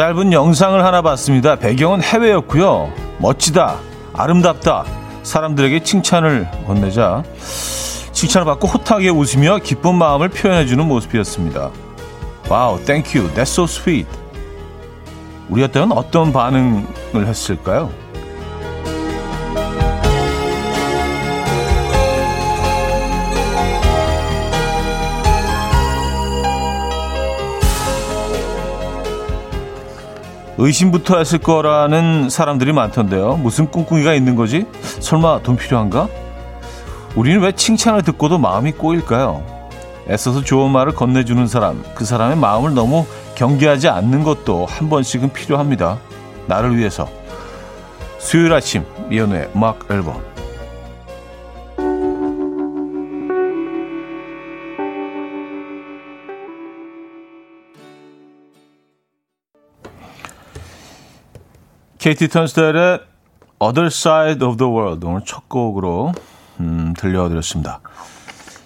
짧은 0.00 0.32
영상을 0.32 0.82
하나 0.82 1.02
봤습니다. 1.02 1.56
배경은 1.56 2.02
해외였고요. 2.02 2.90
멋지다, 3.18 3.76
아름답다. 4.14 4.86
사람들에게 5.22 5.82
칭찬을 5.82 6.48
건네자 6.66 7.22
칭찬을 8.12 8.46
받고 8.46 8.66
호탕하게 8.66 9.10
웃으며 9.10 9.58
기쁜 9.58 9.96
마음을 9.96 10.30
표현해주는 10.30 10.88
모습이었습니다. 10.88 11.70
Wow, 12.48 12.82
thank 12.82 13.11
you, 13.11 13.34
that's 13.34 13.42
so 13.42 13.64
sweet. 13.64 14.08
우리였다면 15.50 15.92
어떤 15.92 16.32
반응을 16.32 17.26
했을까요? 17.26 17.90
의심부터 30.62 31.16
했을 31.16 31.38
거라는 31.38 32.28
사람들이 32.28 32.74
많던데요. 32.74 33.36
무슨 33.36 33.70
꿍꿍이가 33.70 34.12
있는 34.12 34.36
거지? 34.36 34.66
설마 34.82 35.42
돈 35.42 35.56
필요한가? 35.56 36.06
우리는 37.16 37.40
왜 37.40 37.52
칭찬을 37.52 38.02
듣고도 38.02 38.36
마음이 38.36 38.72
꼬일까요? 38.72 39.42
애써서 40.10 40.42
좋은 40.42 40.70
말을 40.70 40.94
건네주는 40.94 41.46
사람, 41.46 41.82
그 41.94 42.04
사람의 42.04 42.36
마음을 42.36 42.74
너무 42.74 43.06
경계하지 43.36 43.88
않는 43.88 44.22
것도 44.22 44.66
한 44.66 44.90
번씩은 44.90 45.32
필요합니다. 45.32 45.98
나를 46.46 46.76
위해서. 46.76 47.08
수요일 48.18 48.52
아침, 48.52 48.84
이연우의 49.10 49.52
음악 49.56 49.86
앨범. 49.90 50.29
케이티 62.00 62.28
턴스텔의 62.28 63.00
Other 63.58 63.88
Side 63.88 64.42
of 64.46 64.56
the 64.56 64.72
World 64.72 65.06
오늘 65.06 65.20
첫 65.26 65.50
곡으로 65.50 66.14
음, 66.58 66.94
들려드렸습니다. 66.96 67.80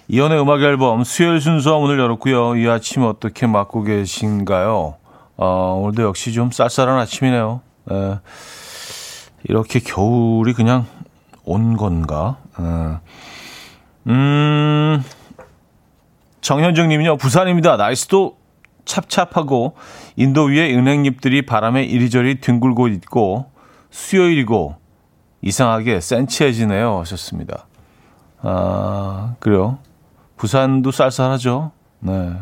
이연의 0.07 0.41
음악 0.41 0.63
앨범 0.63 1.03
수요일 1.03 1.41
순서 1.41 1.81
문을 1.81 1.99
열었고요. 1.99 2.55
이 2.55 2.69
아침 2.69 3.03
어떻게 3.03 3.49
맞고 3.49 3.83
계신가요? 3.83 4.95
어, 5.37 5.81
오늘도 5.83 6.05
역시 6.05 6.33
좀 6.33 6.53
쌀쌀한 6.53 6.97
아침이네요. 6.97 7.61
에, 7.91 8.19
이렇게 9.49 9.81
겨울이 9.81 10.53
그냥 10.53 10.87
온 11.45 11.77
건가? 11.77 12.37
에. 12.61 12.99
음, 14.11 15.03
정현정 16.41 16.87
님은요, 16.87 17.17
부산입니다. 17.17 17.79
날씨도 17.79 18.37
찹찹하고 18.85 19.77
인도 20.17 20.45
위에 20.45 20.75
은행잎들이 20.75 21.43
바람에 21.43 21.85
이리저리 21.85 22.41
뒹굴고 22.41 22.89
있고 22.89 23.51
수요일이고 23.91 24.77
이상하게 25.43 26.01
센치해지네요. 26.01 27.01
하셨습니다. 27.01 27.67
아, 28.41 29.35
그래요. 29.41 29.79
부산도 30.37 30.91
쌀쌀하죠. 30.91 31.73
네. 32.01 32.33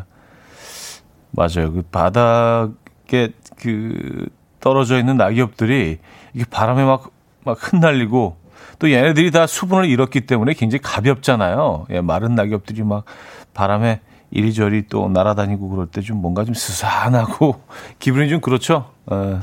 맞아요. 1.31 1.71
그 1.73 1.81
바닥에 1.91 3.29
그 3.57 4.27
떨어져 4.59 4.97
있는 4.97 5.17
낙엽들이 5.17 5.99
이게 6.33 6.45
바람에 6.49 6.85
막, 6.85 7.11
막 7.43 7.57
흩날리고 7.59 8.37
또 8.79 8.91
얘네들이 8.91 9.31
다 9.31 9.47
수분을 9.47 9.85
잃었기 9.85 10.21
때문에 10.21 10.53
굉장히 10.53 10.81
가볍잖아요. 10.81 11.87
예, 11.91 12.01
마른 12.01 12.35
낙엽들이 12.35 12.83
막 12.83 13.05
바람에 13.53 14.01
이리저리 14.33 14.87
또 14.89 15.09
날아다니고 15.09 15.69
그럴 15.69 15.87
때 15.87 16.01
좀 16.01 16.17
뭔가 16.21 16.43
좀 16.43 16.53
스산하고 16.55 17.61
기분이 17.99 18.29
좀 18.29 18.41
그렇죠. 18.41 18.89
에, 19.11 19.39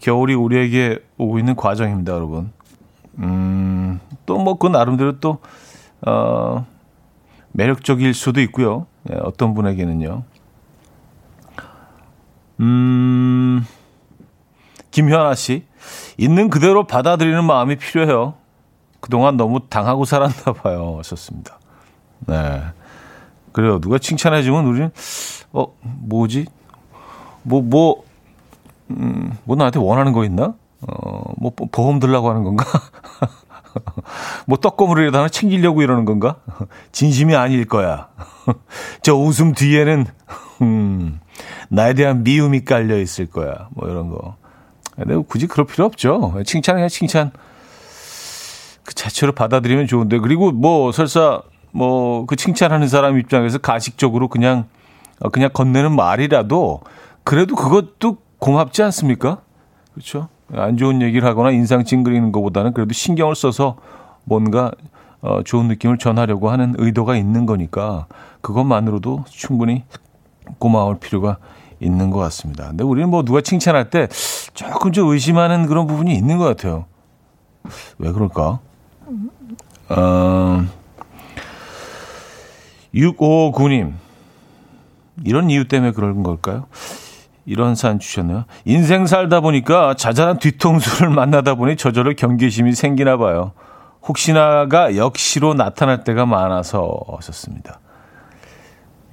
겨울이 0.00 0.34
우리에게 0.34 0.98
오고 1.18 1.38
있는 1.38 1.54
과정입니다, 1.56 2.12
여러분. 2.14 2.52
음, 3.18 4.00
또 4.26 4.38
뭐 4.38 4.54
그 4.58 4.66
나름대로 4.66 5.20
또, 5.20 5.38
어, 6.06 6.64
매력적일 7.52 8.14
수도 8.14 8.40
있고요. 8.40 8.86
예, 9.10 9.16
어떤 9.22 9.52
분에게는요. 9.54 10.22
음, 12.60 13.64
김현아 14.90 15.34
씨. 15.34 15.64
있는 16.18 16.50
그대로 16.50 16.86
받아들이는 16.86 17.44
마음이 17.44 17.76
필요해요. 17.76 18.34
그동안 19.00 19.36
너무 19.36 19.60
당하고 19.68 20.04
살았나 20.04 20.52
봐요. 20.54 20.96
하셨습니다. 20.98 21.58
네. 22.26 22.62
그래요. 23.52 23.80
누가 23.80 23.98
칭찬해주면 23.98 24.66
우리는, 24.66 24.90
어, 25.52 25.66
뭐지? 25.80 26.46
뭐, 27.42 27.62
뭐, 27.62 28.04
음, 28.90 29.36
뭐 29.44 29.56
나한테 29.56 29.78
원하는 29.78 30.12
거 30.12 30.24
있나? 30.24 30.54
어, 30.82 31.32
뭐, 31.36 31.52
보험 31.72 31.98
들라고 31.98 32.28
하는 32.30 32.44
건가? 32.44 32.64
뭐, 34.46 34.58
떡고물이라도 34.58 35.18
하나 35.18 35.28
챙기려고 35.28 35.82
이러는 35.82 36.04
건가? 36.04 36.36
진심이 36.92 37.34
아닐 37.34 37.66
거야. 37.66 38.08
저 39.02 39.14
웃음 39.14 39.52
뒤에는, 39.52 40.06
음, 40.62 41.20
나에 41.68 41.94
대한 41.94 42.22
미움이 42.22 42.64
깔려 42.64 42.98
있을 42.98 43.26
거야. 43.26 43.68
뭐, 43.70 43.88
이런 43.88 44.10
거. 44.10 44.36
근데 44.96 45.16
굳이 45.16 45.46
그럴 45.46 45.66
필요 45.66 45.86
없죠. 45.86 46.34
칭찬이야, 46.44 46.88
칭찬. 46.88 47.30
그 48.84 48.94
자체로 48.94 49.32
받아들이면 49.32 49.86
좋은데. 49.86 50.18
그리고 50.18 50.52
뭐, 50.52 50.92
설사, 50.92 51.42
뭐 51.72 52.10
그 52.26 52.36
칭찬하는 52.36 52.88
사람 52.88 53.18
입장에서 53.18 53.58
가식적으로 53.58 54.28
그냥 54.28 54.66
어, 55.20 55.28
그냥 55.28 55.50
건네는 55.52 55.94
말이라도 55.94 56.80
그래도 57.24 57.54
그것도 57.54 58.18
고맙지 58.38 58.82
않습니까? 58.84 59.38
그렇죠? 59.92 60.28
안 60.52 60.76
좋은 60.76 61.02
얘기를 61.02 61.28
하거나 61.28 61.50
인상 61.50 61.84
찡그리는 61.84 62.32
것보다는 62.32 62.72
그래도 62.72 62.92
신경을 62.92 63.34
써서 63.34 63.76
뭔가 64.24 64.70
어, 65.20 65.42
좋은 65.42 65.68
느낌을 65.68 65.98
전하려고 65.98 66.50
하는 66.50 66.74
의도가 66.78 67.16
있는 67.16 67.46
거니까 67.46 68.06
그것만으로도 68.40 69.24
충분히 69.28 69.84
고마울 70.58 70.98
필요가 70.98 71.36
있는 71.80 72.10
것 72.10 72.18
같습니다. 72.20 72.68
근데 72.68 72.84
우리는 72.84 73.08
뭐 73.08 73.22
누가 73.24 73.40
칭찬할 73.40 73.90
때 73.90 74.08
조금 74.54 74.92
좀 74.92 75.08
의심하는 75.08 75.66
그런 75.66 75.86
부분이 75.86 76.14
있는 76.14 76.38
것 76.38 76.44
같아요. 76.44 76.86
왜 77.98 78.12
그럴까? 78.12 78.60
어, 79.90 80.66
659님. 82.94 83.92
이런 85.24 85.50
이유 85.50 85.68
때문에 85.68 85.92
그런 85.92 86.22
걸까요? 86.22 86.66
이런 87.46 87.74
사연 87.74 87.98
주셨네요. 87.98 88.44
인생 88.64 89.06
살다 89.06 89.40
보니까 89.40 89.94
자잘한 89.94 90.38
뒤통수를 90.38 91.10
만나다 91.14 91.54
보니 91.54 91.76
저절로 91.76 92.14
경계심이 92.14 92.72
생기나 92.72 93.16
봐요. 93.16 93.52
혹시나가 94.02 94.96
역시로 94.96 95.54
나타날 95.54 96.04
때가 96.04 96.26
많아서 96.26 97.00
하셨습니다. 97.16 97.80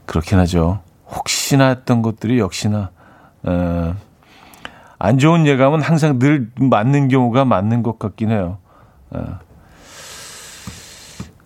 그렇긴 0.05 0.39
하죠. 0.39 0.79
혹시나 1.09 1.67
했던 1.67 2.01
것들이 2.01 2.39
역시나 2.39 2.91
어, 3.43 3.95
안 4.99 5.17
좋은 5.19 5.45
예감은 5.45 5.81
항상 5.81 6.19
늘 6.19 6.49
맞는 6.59 7.07
경우가 7.09 7.45
맞는 7.45 7.83
것 7.83 7.99
같긴 7.99 8.31
해요. 8.31 8.57
어, 9.11 9.39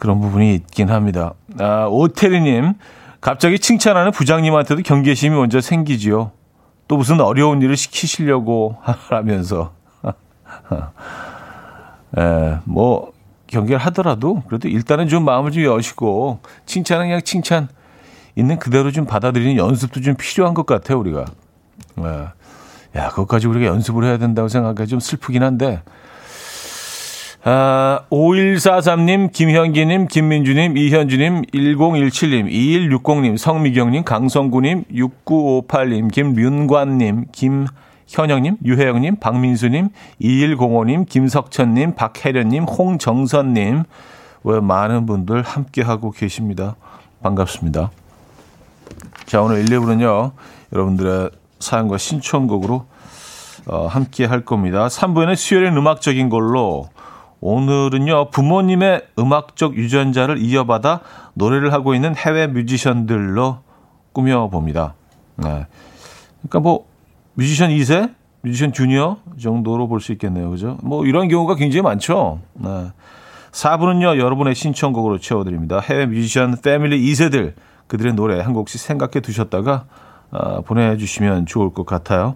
그런 0.02 0.20
부분이 0.20 0.56
있긴 0.56 0.90
합니다. 0.90 1.36
아, 1.60 1.86
오태리님, 1.86 2.74
갑자기 3.22 3.60
칭찬하는 3.60 4.12
부장님한테도 4.12 4.82
경계심이 4.82 5.36
먼저 5.36 5.62
생기지요. 5.62 6.32
또 6.88 6.98
무슨 6.98 7.22
어려운 7.22 7.62
일을 7.62 7.78
시키시려고 7.78 8.78
하면서. 8.82 9.74
에, 12.18 12.58
뭐, 12.66 13.12
경계를 13.46 13.78
하더라도, 13.78 14.42
그래도 14.48 14.70
일단은 14.70 15.08
좀 15.08 15.24
마음을 15.24 15.52
좀 15.52 15.66
여시고, 15.66 16.40
칭찬은 16.66 17.06
그냥 17.06 17.22
칭찬 17.22 17.68
있는 18.36 18.58
그대로 18.58 18.90
좀 18.90 19.06
받아들이는 19.06 19.58
연습도 19.58 20.02
좀 20.02 20.16
필요한 20.16 20.56
것 20.56 20.66
같아요, 20.66 20.98
우리가. 20.98 21.26
에, 22.00 23.00
야, 23.00 23.10
그것까지 23.10 23.46
우리가 23.46 23.68
연습을 23.68 24.04
해야 24.06 24.18
된다고 24.18 24.48
생각하기가 24.48 24.88
좀 24.88 25.00
슬프긴 25.00 25.44
한데, 25.44 25.84
아, 27.44 28.02
5143님, 28.12 29.32
김현기님, 29.32 30.08
김민주님, 30.08 30.78
이현주님, 30.78 31.42
1017님, 31.52 32.52
2160님, 32.52 33.36
성미경님, 33.36 34.04
강성구님, 34.04 34.84
6958님, 34.94 36.12
김윤관님, 36.12 37.26
김현영님, 37.32 38.58
유혜영님, 38.64 39.16
박민수님, 39.16 39.90
2105님, 40.22 41.10
김석천님, 41.10 41.96
박혜련님, 41.96 42.66
홍정선님, 42.66 43.86
왜 44.44 44.60
많은 44.60 45.08
분들 45.08 45.42
함께하고 45.42 46.12
계십니다. 46.12 46.76
반갑습니다. 47.24 47.90
자, 49.26 49.42
오늘 49.42 49.62
1, 49.62 49.66
2부는요, 49.66 50.34
여러분들의 50.74 51.32
사연과 51.60 51.98
신청곡으로 51.98 52.86
어, 53.66 53.88
함께 53.88 54.26
할 54.26 54.46
겁니다. 54.46 54.88
3부에는 54.88 55.36
수요일엔 55.36 55.76
음악적인 55.76 56.30
걸로 56.30 56.90
오늘은요, 57.42 58.30
부모님의 58.30 59.08
음악적 59.18 59.76
유전자를 59.76 60.38
이어받아 60.38 61.02
노래를 61.34 61.74
하고 61.74 61.96
있는 61.96 62.16
해외 62.16 62.48
뮤지션들로 62.48 63.60
꾸며봅니다. 64.14 64.94
네. 65.38 65.66
그러니까 66.42 66.60
뭐, 66.60 66.86
뮤지션 67.34 67.72
2세, 67.72 68.14
뮤지션 68.42 68.72
주니어 68.74 69.18
정도로 69.40 69.88
볼 69.88 70.00
수 70.00 70.12
있겠네요. 70.12 70.50
그죠? 70.52 70.78
뭐 70.84 71.06
이런 71.06 71.28
경우가 71.28 71.56
굉장히 71.56 71.82
많죠. 71.82 72.40
네. 72.54 72.92
4부는요, 73.52 74.20
여러분의 74.20 74.56
신청곡으로 74.56 75.18
채워드립니다. 75.18 75.80
해외 75.80 76.06
뮤지션 76.06 76.56
패밀리 76.62 77.02
2세들, 77.12 77.54
그들의 77.88 78.14
노래 78.14 78.40
한 78.40 78.54
곡씩 78.54 78.80
생각해 78.80 79.20
두셨다가 79.22 79.86
어, 80.32 80.62
보내주시면 80.62 81.46
좋을 81.46 81.74
것 81.74 81.86
같아요. 81.86 82.36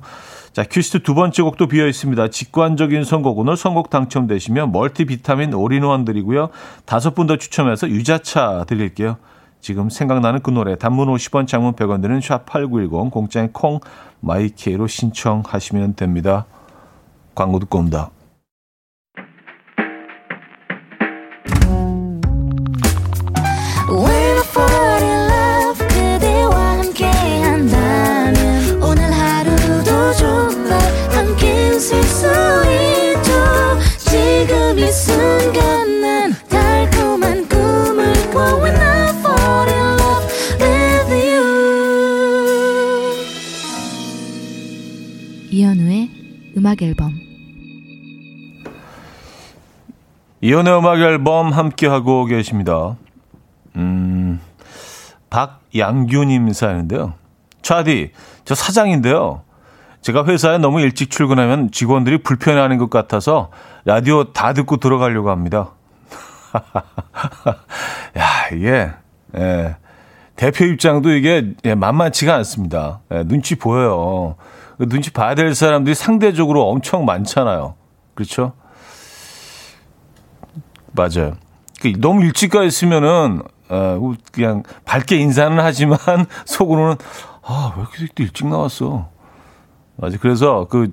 자, 0.53 0.63
퀴즈 0.63 0.99
두 1.03 1.15
번째 1.15 1.41
곡도 1.43 1.67
비어 1.67 1.87
있습니다. 1.87 2.29
직관적인 2.29 3.03
선곡. 3.03 3.37
오늘 3.39 3.57
선곡 3.57 3.89
당첨되시면 3.89 4.71
멀티비타민 4.71 5.53
올인원 5.53 6.05
드리고요. 6.05 6.49
다섯 6.85 7.13
분 7.13 7.27
더 7.27 7.37
추첨해서 7.37 7.89
유자차 7.89 8.65
드릴게요. 8.67 9.17
지금 9.59 9.89
생각나는 9.89 10.41
그 10.41 10.51
노래 10.51 10.75
단문 10.75 11.07
50원 11.07 11.47
장문 11.47 11.73
100원 11.73 12.01
드는 12.01 12.19
샵8910 12.19 13.09
공짜인 13.11 13.51
콩 13.51 13.79
마이케이로 14.19 14.85
신청하시면 14.85 15.95
됩니다. 15.95 16.45
광고 17.33 17.59
듣고 17.59 17.79
옵니다. 17.79 18.11
음악 46.75 46.81
앨범 46.81 47.13
이연의 50.41 50.77
음악 50.77 50.99
앨범 50.99 51.51
함께 51.51 51.87
하고 51.87 52.25
계십니다. 52.25 52.97
음, 53.77 54.39
박양규님 55.29 56.51
사연인데요. 56.53 57.13
차디, 57.61 58.11
저 58.43 58.53
사장인데요. 58.53 59.41
제가 60.01 60.25
회사에 60.25 60.59
너무 60.59 60.81
일찍 60.81 61.09
출근하면 61.09 61.71
직원들이 61.71 62.19
불편해하는 62.19 62.77
것 62.77 62.89
같아서 62.89 63.49
라디오 63.85 64.33
다 64.33 64.53
듣고 64.53 64.77
들어가려고 64.77 65.31
합니다. 65.31 65.71
야, 68.17 68.49
이게, 68.53 68.91
예, 69.35 69.75
대표 70.35 70.65
입장도 70.65 71.11
이게 71.11 71.53
예, 71.63 71.73
만만치가 71.73 72.35
않습니다. 72.35 72.99
예, 73.11 73.23
눈치 73.23 73.55
보여요. 73.55 74.35
그 74.77 74.87
눈치 74.89 75.11
봐야 75.11 75.35
될 75.35 75.55
사람들이 75.55 75.95
상대적으로 75.95 76.67
엄청 76.69 77.05
많잖아요. 77.05 77.75
그렇죠? 78.13 78.53
맞아요. 80.91 81.35
그 81.81 81.93
너무 81.99 82.23
일찍 82.23 82.51
가 82.51 82.63
있으면은 82.63 83.41
어, 83.69 84.13
그냥 84.31 84.63
밝게 84.85 85.17
인사는 85.17 85.57
하지만 85.59 85.97
속으로는 86.45 86.95
아, 87.43 87.73
왜 87.77 87.83
이렇게 87.99 88.23
일찍 88.23 88.47
나왔어? 88.47 89.09
맞아. 89.97 90.17
그래서 90.19 90.67
그 90.69 90.91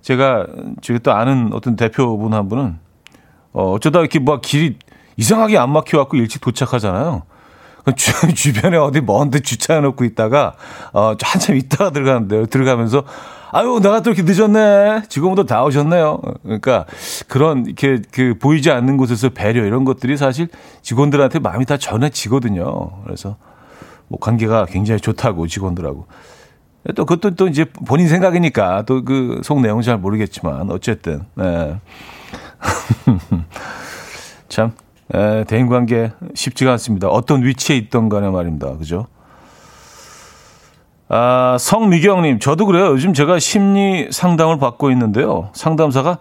제가 0.00 0.46
저기 0.80 0.98
또 1.00 1.12
아는 1.12 1.50
어떤 1.52 1.76
대표분 1.76 2.34
한 2.34 2.48
분은 2.48 2.78
어, 3.52 3.72
어쩌다 3.72 4.00
이렇게 4.00 4.18
뭐 4.18 4.40
길이 4.40 4.78
이상하게 5.16 5.58
안 5.58 5.72
막혀 5.72 5.98
갖고 5.98 6.16
일찍 6.16 6.40
도착하잖아요. 6.40 7.22
주, 7.96 8.12
주변에 8.34 8.76
어디 8.76 9.00
먼데 9.00 9.40
주차해 9.40 9.80
놓고 9.80 10.04
있다가 10.04 10.54
어 10.92 11.14
한참 11.22 11.56
있다가 11.56 11.90
들어가는데요. 11.90 12.46
들어가면서 12.46 13.04
아유 13.52 13.80
내가 13.82 14.00
또 14.02 14.10
이렇게 14.10 14.22
늦었네. 14.30 15.02
직원분들 15.08 15.46
다 15.46 15.64
오셨네요. 15.64 16.20
그러니까 16.42 16.84
그런 17.28 17.66
이렇게 17.66 18.00
그 18.12 18.34
보이지 18.38 18.70
않는 18.70 18.96
곳에서 18.96 19.30
배려 19.30 19.64
이런 19.64 19.84
것들이 19.84 20.16
사실 20.16 20.48
직원들한테 20.82 21.38
마음이 21.38 21.64
다 21.64 21.76
전해지거든요. 21.76 23.02
그래서 23.04 23.36
뭐 24.08 24.18
관계가 24.20 24.66
굉장히 24.66 25.00
좋다고 25.00 25.46
직원들하고. 25.46 26.06
또 26.94 27.04
그것도 27.04 27.34
또 27.34 27.48
이제 27.48 27.66
본인 27.86 28.08
생각이니까 28.08 28.82
또 28.86 29.02
그 29.04 29.40
속 29.44 29.60
내용 29.60 29.82
잘 29.82 29.98
모르겠지만 29.98 30.70
어쨌든 30.70 31.22
네. 31.34 31.78
참 34.48 34.72
에, 35.14 35.44
대인관계 35.44 36.12
쉽지가 36.34 36.72
않습니다. 36.72 37.08
어떤 37.08 37.42
위치에 37.44 37.76
있던 37.76 38.08
간에 38.08 38.28
말입니다. 38.30 38.76
그죠? 38.76 39.06
아, 41.08 41.56
성미경님, 41.58 42.38
저도 42.38 42.66
그래요. 42.66 42.88
요즘 42.88 43.14
제가 43.14 43.38
심리 43.38 44.08
상담을 44.10 44.58
받고 44.58 44.90
있는데요. 44.90 45.48
상담사가 45.54 46.18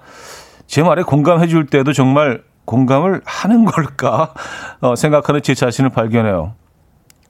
제 0.65 0.81
말에 0.83 1.03
공감해 1.03 1.47
줄 1.47 1.65
때도 1.67 1.91
정말 1.93 2.43
공감을 2.65 3.21
하는 3.25 3.65
걸까 3.65 4.33
어, 4.81 4.95
생각하는 4.95 5.41
제 5.41 5.53
자신을 5.53 5.89
발견해요. 5.89 6.53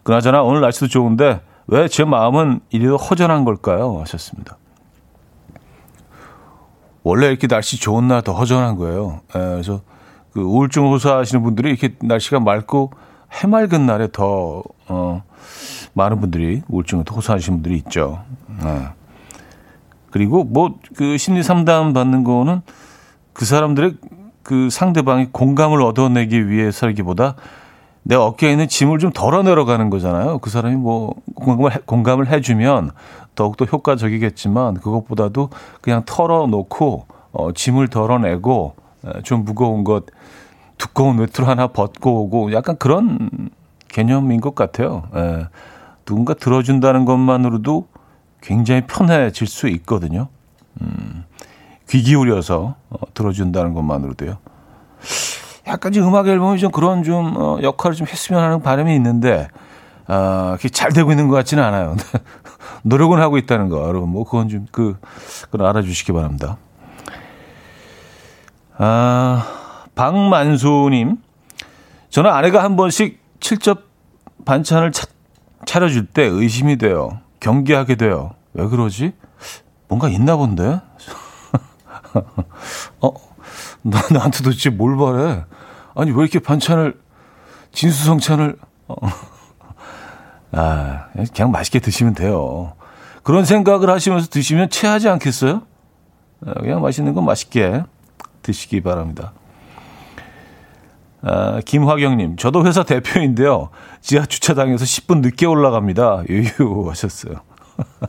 그나저나 0.03 0.43
오늘 0.43 0.61
날씨도 0.61 0.87
좋은데 0.87 1.41
왜 1.67 1.87
제 1.89 2.05
마음은 2.05 2.61
이리도 2.69 2.97
허전한 2.97 3.43
걸까요? 3.43 3.99
하셨습니다. 4.01 4.57
원래 7.03 7.27
이렇게 7.27 7.47
날씨 7.47 7.79
좋은 7.79 8.07
날 8.07 8.21
더 8.21 8.33
허전한 8.33 8.75
거예요. 8.77 9.21
에, 9.35 9.39
그래서 9.39 9.81
그 10.37 10.43
우울증 10.43 10.83
호소하시는 10.91 11.41
분들이 11.41 11.71
이렇게 11.71 11.95
날씨가 11.99 12.39
맑고 12.39 12.91
해맑은 13.33 13.87
날에 13.87 14.07
더 14.11 14.61
어, 14.87 15.23
많은 15.93 16.21
분들이 16.21 16.61
우울증을 16.67 17.05
호소하시는 17.09 17.57
분들이 17.57 17.75
있죠. 17.77 18.21
네. 18.63 18.87
그리고 20.11 20.43
뭐 20.43 20.75
그 20.95 21.17
심리 21.17 21.41
상담 21.41 21.91
받는 21.91 22.23
거는 22.23 22.61
그 23.33 23.45
사람들의 23.45 23.95
그 24.43 24.69
상대방이 24.69 25.29
공감을 25.31 25.81
얻어내기 25.81 26.49
위해서라기보다 26.49 27.33
내 28.03 28.13
어깨에 28.13 28.51
있는 28.51 28.67
짐을 28.67 28.99
좀 28.99 29.11
덜어내려 29.11 29.65
가는 29.65 29.89
거잖아요. 29.89 30.37
그 30.37 30.51
사람이 30.51 30.75
뭐 30.75 31.15
공감을, 31.33 31.73
해, 31.73 31.79
공감을 31.83 32.27
해주면 32.27 32.91
더욱더 33.33 33.65
효과적이겠지만 33.65 34.75
그것보다도 34.75 35.49
그냥 35.81 36.03
털어놓고 36.05 37.07
어, 37.31 37.51
짐을 37.53 37.87
덜어내고 37.87 38.75
좀 39.23 39.43
무거운 39.45 39.83
것 39.83 40.05
두꺼운 40.77 41.17
외투를 41.19 41.47
하나 41.47 41.67
벗고 41.67 42.23
오고 42.23 42.53
약간 42.53 42.77
그런 42.77 43.29
개념인 43.87 44.41
것 44.41 44.55
같아요. 44.55 45.03
예. 45.15 45.47
누군가 46.05 46.33
들어준다는 46.33 47.05
것만으로도 47.05 47.87
굉장히 48.41 48.81
편해질 48.87 49.47
수 49.47 49.67
있거든요. 49.69 50.27
음, 50.81 51.25
귀 51.89 52.01
기울여서 52.01 52.75
어, 52.89 52.97
들어준다는 53.13 53.73
것만으로도요. 53.73 54.37
약간 55.67 55.91
좀 55.91 56.07
음악 56.07 56.27
앨범이 56.27 56.59
좀 56.59 56.71
그런 56.71 57.03
좀 57.03 57.35
어, 57.35 57.59
역할을 57.61 57.95
좀 57.95 58.07
했으면 58.07 58.41
하는 58.41 58.61
바람이 58.61 58.95
있는데 58.95 59.47
아, 60.07 60.53
그게 60.55 60.69
잘 60.69 60.93
되고 60.93 61.11
있는 61.11 61.27
것 61.27 61.35
같지는 61.35 61.63
않아요. 61.63 61.95
노력은 62.83 63.19
하고 63.19 63.37
있다는 63.37 63.69
거, 63.69 63.85
여러분. 63.87 64.09
뭐, 64.09 64.23
그건 64.23 64.47
좀, 64.47 64.65
그, 64.71 64.97
그건 65.49 65.67
알아주시기 65.67 66.13
바랍니다. 66.13 66.57
아, 68.77 69.45
박만수님, 69.97 71.17
저는 72.09 72.31
아내가 72.31 72.63
한 72.63 72.77
번씩 72.77 73.19
칠첩 73.39 73.83
반찬을 74.45 74.91
차, 74.91 75.07
차려줄 75.65 76.05
때 76.05 76.23
의심이 76.23 76.77
돼요. 76.77 77.19
경계하게 77.39 77.95
돼요. 77.95 78.35
왜 78.53 78.67
그러지? 78.67 79.13
뭔가 79.87 80.07
있나 80.07 80.37
본데? 80.37 80.79
어, 83.01 83.13
나, 83.81 84.01
나한테 84.11 84.43
도대체 84.43 84.69
뭘 84.69 84.95
바래? 84.97 85.43
아니, 85.95 86.11
왜 86.11 86.21
이렇게 86.21 86.39
반찬을, 86.39 86.99
진수성찬을, 87.71 88.57
어. 88.87 88.95
아, 90.51 91.07
그냥 91.33 91.51
맛있게 91.51 91.79
드시면 91.79 92.13
돼요. 92.13 92.73
그런 93.23 93.45
생각을 93.45 93.89
하시면서 93.89 94.27
드시면 94.29 94.69
체하지 94.69 95.09
않겠어요? 95.09 95.63
아, 96.45 96.53
그냥 96.53 96.81
맛있는 96.81 97.13
건 97.13 97.25
맛있게 97.25 97.83
드시기 98.43 98.81
바랍니다. 98.81 99.33
아, 101.21 101.59
김화경님, 101.65 102.37
저도 102.37 102.65
회사 102.65 102.83
대표인데요. 102.83 103.69
지하 104.01 104.25
주차장에서 104.25 104.85
10분 104.85 105.21
늦게 105.21 105.45
올라갑니다. 105.45 106.23
유유 106.29 106.85
하셨어요. 106.89 107.35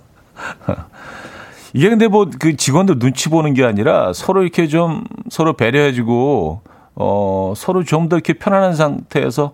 이게 1.74 1.88
근데 1.90 2.08
뭐 2.08 2.26
그 2.38 2.56
직원들 2.56 2.98
눈치 2.98 3.28
보는 3.28 3.54
게 3.54 3.64
아니라 3.64 4.12
서로 4.12 4.42
이렇게 4.42 4.66
좀 4.68 5.04
서로 5.30 5.54
배려해주고 5.54 6.62
어 6.96 7.52
서로 7.56 7.84
좀 7.84 8.08
더 8.08 8.16
이렇게 8.16 8.32
편안한 8.34 8.74
상태에서 8.74 9.52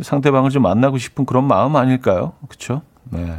상대방을 0.00 0.50
좀 0.50 0.62
만나고 0.62 0.98
싶은 0.98 1.24
그런 1.24 1.44
마음 1.44 1.76
아닐까요? 1.76 2.32
그렇죠? 2.48 2.82
네. 3.10 3.36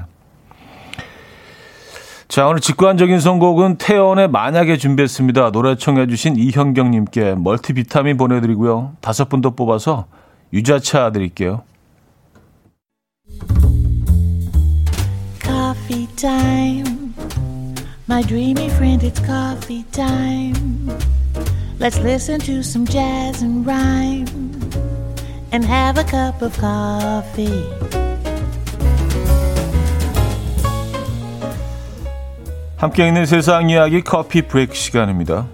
자, 2.28 2.46
오늘 2.46 2.60
직관적인 2.60 3.20
선곡은 3.22 3.78
태연의 3.78 4.28
만약에 4.30 4.78
준비했습니다. 4.78 5.52
노래 5.52 5.76
청해주신 5.76 6.36
이현경님께 6.36 7.36
멀티비타민 7.36 8.18
보내드리고요. 8.18 8.94
다섯 9.02 9.30
분 9.30 9.42
더 9.42 9.52
뽑아서 9.52 10.06
유자차 10.52 11.12
드릴게요. 11.12 11.64
Coffee 15.42 16.08
time. 16.18 17.14
My 18.10 18.24
dreamy 18.24 18.68
friend, 18.72 19.06
it's 19.06 19.20
coffee 19.26 19.84
time. 19.92 20.90
Let's 21.80 22.00
listen 22.00 22.40
to 22.42 22.60
some 22.60 22.86
jazz 22.86 23.42
and 23.44 23.66
rhyme 23.66 24.28
and 25.54 25.64
have 25.66 25.98
a 25.98 26.04
cup 26.04 26.42
of 26.42 26.58
coffee. 26.60 28.07
함께 32.78 33.08
있는 33.08 33.26
세상 33.26 33.72
이야기 33.72 34.02
커피 34.02 34.44
브레이크 34.44 34.76
시간입니다. 34.76 35.48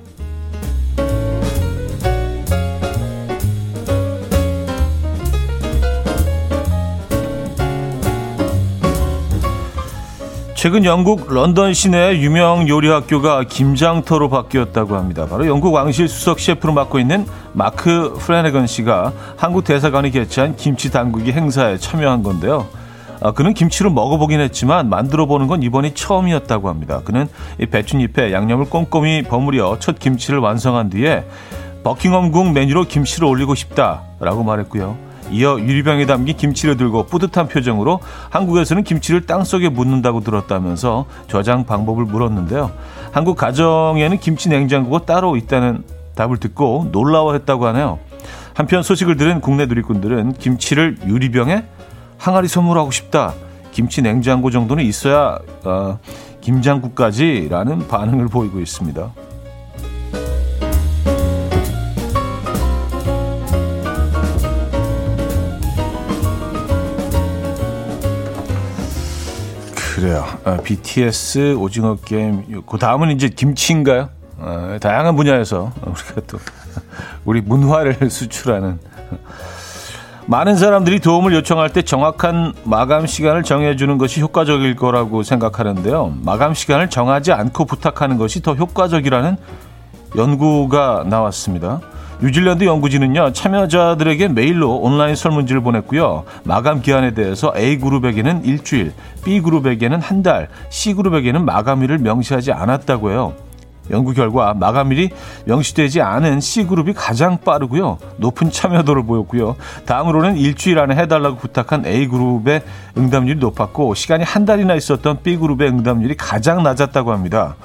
최근 10.53 10.83
영국 10.83 11.33
런던 11.33 11.73
시내 11.73 12.19
유명 12.19 12.67
요리 12.67 12.89
학교가 12.89 13.43
김장터로 13.43 14.29
바뀌었다고 14.29 14.95
합니다. 14.95 15.25
바로 15.25 15.47
영국 15.47 15.73
왕실 15.73 16.09
수석 16.09 16.41
셰프로 16.41 16.73
맡고 16.73 16.99
있는 16.99 17.25
마크 17.53 18.13
프레네건 18.19 18.67
씨가 18.67 19.13
한국 19.37 19.63
대사관이 19.63 20.11
개최한 20.11 20.57
김치 20.57 20.91
당국이 20.91 21.31
행사에 21.31 21.77
참여한 21.77 22.21
건데요. 22.21 22.67
아, 23.23 23.31
그는 23.31 23.53
김치를 23.53 23.89
먹어보긴 23.89 24.41
했지만 24.41 24.89
만들어 24.89 25.25
보는 25.25 25.47
건 25.47 25.63
이번이 25.63 25.93
처음이었다고 25.93 26.67
합니다. 26.67 27.01
그는 27.05 27.29
이 27.57 27.65
배춧잎에 27.65 28.33
양념을 28.33 28.65
꼼꼼히 28.65 29.23
버무려 29.23 29.77
첫 29.79 29.97
김치를 29.97 30.39
완성한 30.39 30.89
뒤에 30.89 31.23
버킹엄궁 31.85 32.51
메뉴로 32.51 32.83
김치를 32.83 33.25
올리고 33.25 33.55
싶다라고 33.55 34.43
말했고요. 34.43 34.97
이어 35.31 35.57
유리병에 35.57 36.05
담긴 36.05 36.35
김치를 36.35 36.75
들고 36.75 37.05
뿌듯한 37.05 37.47
표정으로 37.47 38.01
한국에서는 38.29 38.83
김치를 38.83 39.25
땅속에 39.25 39.69
묻는다고 39.69 40.19
들었다면서 40.19 41.05
저장 41.27 41.65
방법을 41.65 42.03
물었는데요. 42.03 42.71
한국 43.13 43.37
가정에는 43.37 44.17
김치 44.19 44.49
냉장고가 44.49 45.05
따로 45.05 45.37
있다는 45.37 45.85
답을 46.15 46.37
듣고 46.37 46.89
놀라워했다고 46.91 47.67
하네요. 47.67 47.99
한편 48.53 48.83
소식을 48.83 49.15
들은 49.15 49.39
국내 49.39 49.65
누리꾼들은 49.65 50.33
김치를 50.33 50.97
유리병에 51.07 51.63
항아리 52.23 52.47
선물하고 52.47 52.89
싶다. 52.89 53.33
김치 53.73 54.01
냉장고 54.01 54.49
정도는 54.49 54.85
있어야 54.85 55.37
어, 55.65 55.99
김장국까지라는 56.39 57.89
반응을 57.89 58.29
보이고 58.29 58.61
있습니다. 58.61 59.11
그래요. 69.75 70.25
아, 70.45 70.55
BTS 70.63 71.55
오징어 71.55 71.97
게임. 71.97 72.63
그 72.65 72.77
다음은 72.77 73.11
이제 73.11 73.27
김치인가요? 73.27 74.09
아, 74.39 74.77
다양한 74.79 75.17
분야에서 75.17 75.73
우리가 75.81 76.21
또 76.27 76.39
우리 77.25 77.41
문화를 77.41 77.97
수출하는 78.09 78.79
많은 80.25 80.55
사람들이 80.55 80.99
도움을 80.99 81.33
요청할 81.33 81.73
때 81.73 81.81
정확한 81.81 82.53
마감 82.63 83.05
시간을 83.05 83.43
정해주는 83.43 83.97
것이 83.97 84.21
효과적일 84.21 84.75
거라고 84.75 85.21
생각하는데요. 85.21 86.15
마감 86.21 86.53
시간을 86.53 86.89
정하지 86.89 87.33
않고 87.33 87.65
부탁하는 87.65 88.17
것이 88.17 88.41
더 88.41 88.53
효과적이라는 88.53 89.35
연구가 90.15 91.03
나왔습니다. 91.07 91.81
뉴질랜드 92.21 92.63
연구진은요, 92.63 93.33
참여자들에게 93.33 94.29
메일로 94.29 94.77
온라인 94.77 95.13
설문지를 95.15 95.61
보냈고요. 95.61 96.23
마감 96.45 96.81
기한에 96.81 97.13
대해서 97.13 97.51
A그룹에게는 97.57 98.45
일주일, 98.45 98.93
B그룹에게는 99.25 99.99
한 99.99 100.23
달, 100.23 100.47
C그룹에게는 100.69 101.43
마감일을 101.43 101.97
명시하지 101.97 102.53
않았다고 102.53 103.11
해요. 103.11 103.33
연구 103.91 104.13
결과 104.13 104.53
마감일이 104.53 105.09
명시되지 105.45 106.01
않은 106.01 106.39
C그룹이 106.39 106.93
가장 106.93 107.37
빠르고요. 107.39 107.97
높은 108.17 108.49
참여도를 108.51 109.05
보였고요. 109.05 109.55
다음으로는 109.85 110.37
일주일 110.37 110.79
안에 110.79 110.95
해달라고 110.95 111.37
부탁한 111.37 111.85
A그룹의 111.85 112.61
응답률이 112.97 113.39
높았고 113.39 113.93
시간이 113.93 114.23
한 114.23 114.45
달이나 114.45 114.75
있었던 114.75 115.21
B그룹의 115.23 115.69
응답률이 115.69 116.15
가장 116.17 116.63
낮았다고 116.63 117.11
합니다. 117.11 117.55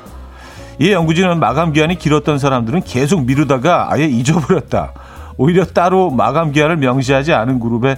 이 0.80 0.92
연구진은 0.92 1.40
마감 1.40 1.72
기한이 1.72 1.96
길었던 1.96 2.38
사람들은 2.38 2.82
계속 2.82 3.25
미루다가 3.25 3.92
아예 3.92 4.06
잊어버렸다. 4.06 4.92
오히려 5.37 5.64
따로 5.64 6.10
마감 6.10 6.52
기한을 6.52 6.76
명시하지 6.76 7.32
않은 7.32 7.60
그룹의 7.60 7.96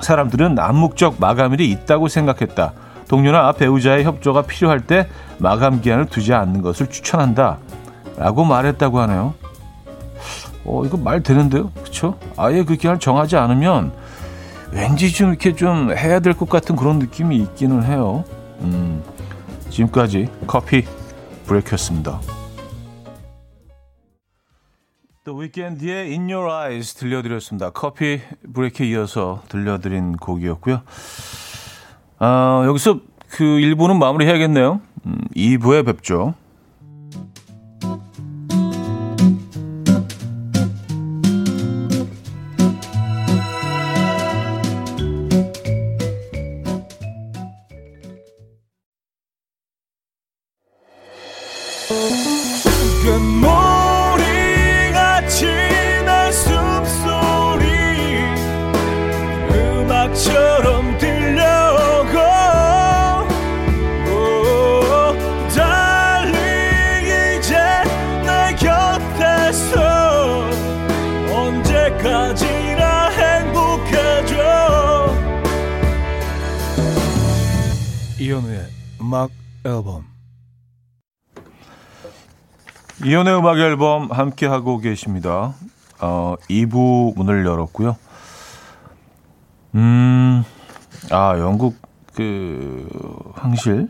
사람들은 0.00 0.58
암묵적 0.58 1.16
마감일이 1.18 1.70
있다고 1.70 2.08
생각했다. 2.08 2.72
동료나 3.10 3.50
배우자의 3.50 4.04
협조가 4.04 4.42
필요할 4.42 4.86
때 4.86 5.08
마감 5.38 5.80
기한을 5.80 6.06
두지 6.06 6.32
않는 6.32 6.62
것을 6.62 6.86
추천한다. 6.86 7.58
라고 8.16 8.44
말했다고 8.44 9.00
하네요. 9.00 9.34
어, 10.64 10.84
이거 10.84 10.96
말 10.96 11.20
되는데요? 11.20 11.72
그쵸? 11.82 12.16
아예 12.36 12.62
그 12.62 12.76
기한을 12.76 13.00
정하지 13.00 13.36
않으면 13.36 13.92
왠지 14.70 15.12
좀 15.12 15.30
이렇게 15.30 15.56
좀 15.56 15.90
해야 15.90 16.20
될 16.20 16.34
것 16.34 16.48
같은 16.48 16.76
그런 16.76 17.00
느낌이 17.00 17.36
있기는 17.36 17.82
해요. 17.82 18.22
음, 18.60 19.02
지금까지 19.70 20.28
커피 20.46 20.84
브레이크였습니다. 21.46 22.20
The 25.24 25.36
Weeknd의 25.36 26.12
In 26.12 26.30
Your 26.30 26.48
Eyes 26.48 26.94
들려드렸습니다. 26.94 27.70
커피 27.70 28.20
브레이크에 28.54 28.86
이어서 28.90 29.42
들려드린 29.48 30.12
곡이었고요. 30.12 30.82
아, 32.20 32.62
여기서 32.66 33.00
그 33.30 33.44
1부는 33.44 33.96
마무리해야겠네요. 33.96 34.80
음, 35.06 35.18
2부에 35.34 35.84
뵙죠. 35.84 36.34
음악 83.50 83.58
앨범 83.58 84.12
함께 84.12 84.46
하고 84.46 84.78
계십니다. 84.78 85.54
어, 85.98 86.36
2부 86.48 87.16
문을 87.16 87.44
열었고요. 87.44 87.96
음, 89.74 90.44
아 91.10 91.36
영국 91.36 91.74
그 92.14 92.88
황실 93.34 93.88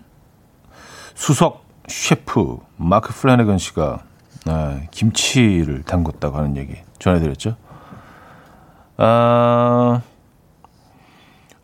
수석 1.15 1.67
셰프 1.89 2.57
마크 2.79 3.13
플래너건 3.13 3.59
씨가 3.59 4.03
아, 4.47 4.81
김치를 4.91 5.83
담궜다고 5.83 6.33
하는 6.33 6.57
얘기 6.57 6.77
전해드렸죠. 6.99 7.57
아, 8.97 10.01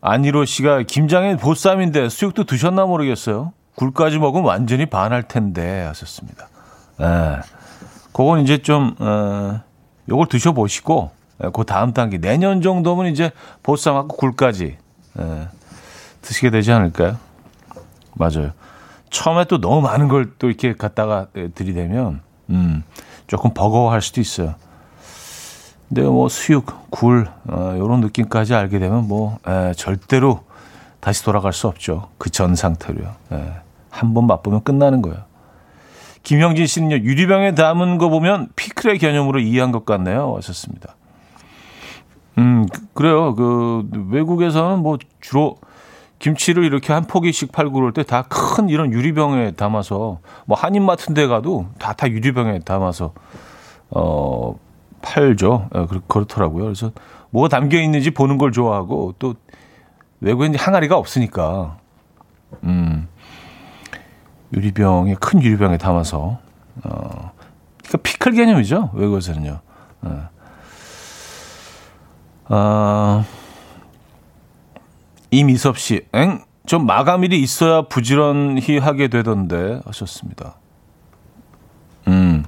안희로 0.02 0.44
씨가 0.44 0.82
김장의 0.82 1.38
보쌈인데 1.38 2.10
수육도 2.10 2.44
드셨나 2.44 2.84
모르겠어요. 2.84 3.54
굴까지 3.76 4.18
먹으면 4.18 4.46
완전히 4.46 4.84
반할 4.84 5.22
텐데 5.22 5.82
하셨습니다. 5.84 6.48
예. 7.00 7.55
그건 8.16 8.40
이제 8.40 8.56
좀, 8.62 8.94
어, 8.98 9.60
요걸 10.08 10.28
드셔보시고, 10.28 11.10
예, 11.44 11.50
그 11.52 11.64
다음 11.64 11.92
단계, 11.92 12.16
내년 12.16 12.62
정도면 12.62 13.08
이제 13.12 13.30
보쌈하고 13.62 14.16
굴까지, 14.16 14.78
예, 15.18 15.48
드시게 16.22 16.48
되지 16.48 16.72
않을까요? 16.72 17.18
맞아요. 18.14 18.52
처음에 19.10 19.44
또 19.44 19.60
너무 19.60 19.82
많은 19.82 20.08
걸 20.08 20.30
또 20.38 20.48
이렇게 20.48 20.72
갖다가 20.74 21.26
들이대면, 21.54 22.22
음, 22.48 22.84
조금 23.26 23.52
버거워할 23.52 24.00
수도 24.00 24.22
있어요. 24.22 24.54
근데 25.90 26.00
뭐 26.02 26.30
수육, 26.30 26.90
굴 26.90 27.28
어, 27.48 27.74
이런 27.76 28.00
느낌까지 28.00 28.54
알게 28.54 28.78
되면 28.78 29.06
뭐 29.06 29.38
에, 29.46 29.74
절대로 29.74 30.40
다시 31.00 31.22
돌아갈 31.22 31.52
수 31.52 31.68
없죠. 31.68 32.08
그 32.16 32.30
전 32.30 32.54
상태로요. 32.56 33.14
한번 33.90 34.26
맛보면 34.26 34.62
끝나는 34.64 35.02
거예요. 35.02 35.18
김형진 36.26 36.66
씨는요 36.66 36.96
유리병에 37.04 37.54
담은 37.54 37.98
거 37.98 38.08
보면 38.08 38.48
피클의 38.56 38.98
개념으로 38.98 39.38
이해한 39.38 39.70
것 39.70 39.84
같네요. 39.86 40.34
하셨습니다. 40.38 40.96
음 42.38 42.66
그래요. 42.94 43.36
그 43.36 43.88
외국에서는 44.10 44.80
뭐 44.80 44.98
주로 45.20 45.56
김치를 46.18 46.64
이렇게 46.64 46.92
한 46.92 47.04
포기씩 47.06 47.52
팔고 47.52 47.74
그럴 47.74 47.92
때 47.92 48.02
다 48.02 48.22
큰 48.22 48.68
이런 48.68 48.92
유리병에 48.92 49.52
담아서 49.52 50.18
뭐 50.46 50.58
한인마트 50.58 51.14
데 51.14 51.28
가도 51.28 51.66
다 51.78 51.92
다 51.92 52.10
유리병에 52.10 52.58
담아서 52.60 53.12
어 53.90 54.58
팔죠. 55.02 55.68
예, 55.76 55.86
그렇더라고요. 56.08 56.64
그래서 56.64 56.90
뭐가 57.30 57.48
담겨 57.48 57.80
있는지 57.80 58.10
보는 58.10 58.36
걸 58.36 58.50
좋아하고 58.50 59.14
또 59.20 59.34
외국엔 60.20 60.56
항아리가 60.56 60.96
없으니까 60.96 61.76
음 62.64 63.06
유리병에 64.52 65.16
큰 65.20 65.42
유리병에 65.42 65.78
담아서 65.78 66.38
어 66.84 67.32
그러니까 67.82 67.98
피클 68.02 68.32
개념이죠 68.32 68.90
외국에서는요. 68.94 69.60
어. 70.02 70.28
아 72.48 73.24
이미섭 75.30 75.78
씨, 75.78 76.06
엥? 76.12 76.44
좀 76.66 76.86
마감일이 76.86 77.40
있어야 77.40 77.82
부지런히 77.82 78.78
하게 78.78 79.08
되던데 79.08 79.80
하셨습니다. 79.84 80.56
음. 82.08 82.44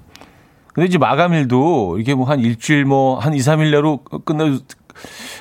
근데 0.73 0.87
이제 0.87 0.99
마감일도 0.99 1.99
이게 1.99 2.15
뭐 2.15 2.27
한 2.27 2.41
일주일 2.41 2.85
뭐 2.85 3.19
한 3.19 3.35
2, 3.35 3.39
3일 3.39 3.71
내로 3.71 3.99
끝내 3.99 4.59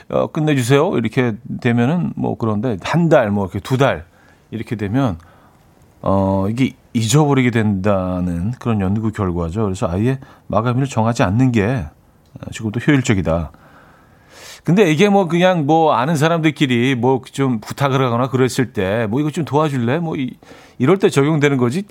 어, 0.10 0.28
끝내주세요. 0.28 0.98
이렇게 0.98 1.34
되면은 1.62 2.14
뭐 2.16 2.38
그런데 2.38 2.78
한 2.84 3.10
달, 3.10 3.30
뭐 3.32 3.46
이렇게 3.46 3.60
두 3.60 3.78
달 3.78 4.06
이렇게 4.52 4.76
되면 4.76 5.18
어, 6.02 6.48
이게 6.50 6.72
잊어버리게 6.94 7.52
된다는 7.52 8.52
그런 8.60 8.82
연구 8.82 9.12
결과죠. 9.12 9.64
그래서 9.64 9.88
아예 9.90 10.20
마감일을 10.48 10.88
정하지 10.88 11.24
않는 11.24 11.52
게 11.52 11.86
지금도 12.52 12.80
효율적이다. 12.80 13.52
근데 14.64 14.92
이게 14.92 15.08
뭐 15.10 15.28
그냥 15.28 15.66
뭐 15.66 15.94
아는 15.94 16.16
사람들끼리 16.16 16.96
뭐 16.96 17.22
좀 17.32 17.60
부탁을 17.62 18.02
하거나 18.04 18.30
그랬을 18.30 18.74
때 18.74 19.08
뭐 19.08 19.20
이거 19.22 19.32
좀 19.32 19.46
도와줄래? 19.46 20.00
뭐 20.00 20.16
이, 20.16 20.36
이럴 20.78 20.98
때 21.00 21.10
적용되는 21.10 21.58
거지. 21.58 21.84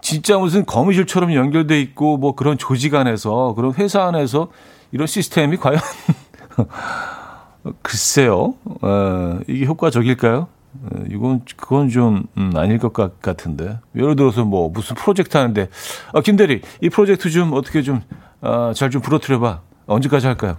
진짜 0.00 0.36
무슨 0.36 0.66
거미줄처럼 0.66 1.32
연결돼 1.32 1.80
있고 1.80 2.16
뭐 2.16 2.34
그런 2.34 2.58
조직 2.58 2.96
안에서 2.96 3.54
그런 3.54 3.72
회사 3.74 4.02
안에서 4.04 4.48
이런 4.90 5.06
시스템이 5.06 5.58
과연 5.58 5.78
글쎄요. 7.82 8.54
어, 8.82 9.38
이게 9.46 9.64
효과적일까요? 9.66 10.48
어, 10.80 11.04
이건 11.08 11.42
그건 11.56 11.88
좀 11.88 12.24
음, 12.36 12.52
아닐 12.56 12.78
것 12.78 12.92
같, 12.92 13.20
같은데 13.20 13.78
예를 13.94 14.16
들어서 14.16 14.44
뭐 14.44 14.68
무슨 14.68 14.96
프로젝트 14.96 15.36
하는데 15.36 15.68
아, 16.12 16.20
김 16.20 16.36
대리 16.36 16.62
이 16.80 16.88
프로젝트 16.88 17.30
좀 17.30 17.52
어떻게 17.52 17.82
좀 17.82 18.02
잘좀 18.74 19.00
어, 19.00 19.02
부러뜨려봐 19.02 19.60
언제까지 19.86 20.26
할까요? 20.26 20.56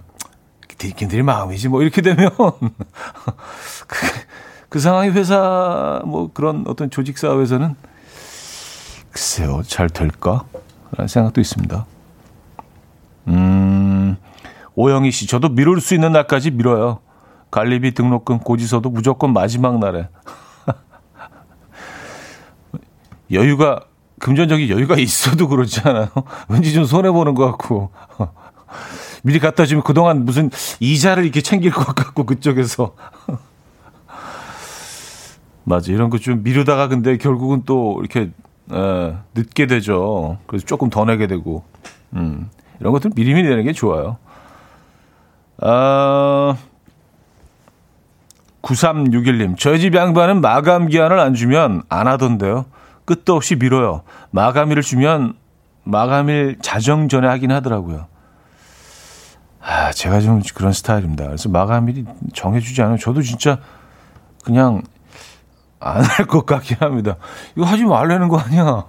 김 0.78 1.08
대리 1.08 1.22
마음이지 1.22 1.68
뭐 1.68 1.82
이렇게 1.82 2.02
되면 2.02 2.30
그, 3.86 4.06
그 4.68 4.78
상황이 4.78 5.10
회사 5.10 6.00
뭐 6.04 6.30
그런 6.32 6.64
어떤 6.66 6.90
조직 6.90 7.18
사회에서는 7.18 7.74
글쎄요 9.10 9.62
잘 9.66 9.88
될까? 9.88 10.44
라는 10.96 11.08
생각도 11.08 11.40
있습니다. 11.40 11.86
음 13.28 14.16
오영희 14.74 15.10
씨 15.10 15.26
저도 15.26 15.48
미룰 15.48 15.80
수 15.80 15.94
있는 15.94 16.12
날까지 16.12 16.50
미뤄요. 16.52 17.00
관리비 17.54 17.94
등록금 17.94 18.40
고지서도 18.40 18.90
무조건 18.90 19.32
마지막 19.32 19.78
날에. 19.78 20.08
여유가, 23.30 23.84
금전적인 24.18 24.68
여유가 24.70 24.96
있어도 24.96 25.46
그렇지 25.46 25.80
않아요? 25.84 26.08
왠지 26.50 26.72
좀 26.72 26.84
손해 26.84 27.12
보는 27.12 27.34
것 27.34 27.46
같고. 27.52 27.92
미리 29.22 29.38
갖다 29.38 29.66
주면 29.66 29.84
그동안 29.84 30.24
무슨 30.24 30.50
이자를 30.80 31.22
이렇게 31.22 31.42
챙길 31.42 31.70
것 31.70 31.94
같고, 31.94 32.26
그쪽에서. 32.26 32.96
맞아. 35.62 35.92
이런 35.92 36.10
거 36.10 36.18
좀 36.18 36.42
미루다가 36.42 36.88
근데 36.88 37.18
결국은 37.18 37.62
또 37.64 38.00
이렇게, 38.00 38.32
에, 38.72 39.14
늦게 39.36 39.68
되죠. 39.68 40.38
그래서 40.48 40.66
조금 40.66 40.90
더 40.90 41.04
내게 41.04 41.28
되고. 41.28 41.62
음. 42.14 42.50
이런 42.80 42.92
것들 42.92 43.12
미리미리 43.14 43.48
내는 43.48 43.62
게 43.62 43.72
좋아요. 43.72 44.16
아, 45.58 46.56
9361님, 48.64 49.58
저희 49.58 49.78
집 49.78 49.94
양반은 49.94 50.40
마감 50.40 50.88
기한을 50.88 51.20
안 51.20 51.34
주면 51.34 51.82
안 51.88 52.08
하던데요. 52.08 52.64
끝도 53.04 53.34
없이 53.36 53.56
미뤄요. 53.56 54.02
마감일을 54.30 54.82
주면 54.82 55.34
마감일 55.84 56.56
자정 56.62 57.08
전에 57.08 57.28
하긴 57.28 57.52
하더라고요. 57.52 58.06
아, 59.60 59.92
제가 59.92 60.20
좀 60.20 60.40
그런 60.54 60.72
스타일입니다. 60.72 61.26
그래서 61.26 61.48
마감일이 61.50 62.04
정해주지 62.32 62.80
않으면 62.82 62.98
저도 62.98 63.20
진짜 63.22 63.58
그냥 64.44 64.82
안 65.80 66.02
할 66.02 66.26
것 66.26 66.46
같긴 66.46 66.78
합니다. 66.80 67.16
이거 67.56 67.66
하지 67.66 67.84
말라는 67.84 68.28
거 68.28 68.38
아니야. 68.38 68.86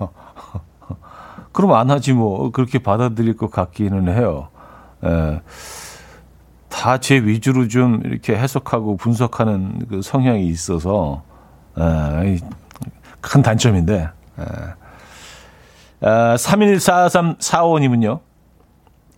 그럼 1.51 1.73
안 1.73 1.89
하지 1.91 2.13
뭐. 2.13 2.51
그렇게 2.51 2.79
받아들일 2.79 3.35
것 3.35 3.51
같기는 3.51 4.07
해요. 4.07 4.47
예. 5.03 5.41
다 6.75 6.97
제 6.97 7.15
위주로 7.15 7.69
좀 7.69 8.01
이렇게 8.03 8.35
해석하고 8.35 8.97
분석하는 8.97 9.87
그 9.89 10.01
성향이 10.01 10.45
있어서 10.47 11.23
에, 11.79 12.37
큰 13.21 13.41
단점인데. 13.41 14.09
에. 14.39 14.43
아, 16.01 16.35
314345님은요. 16.35 18.19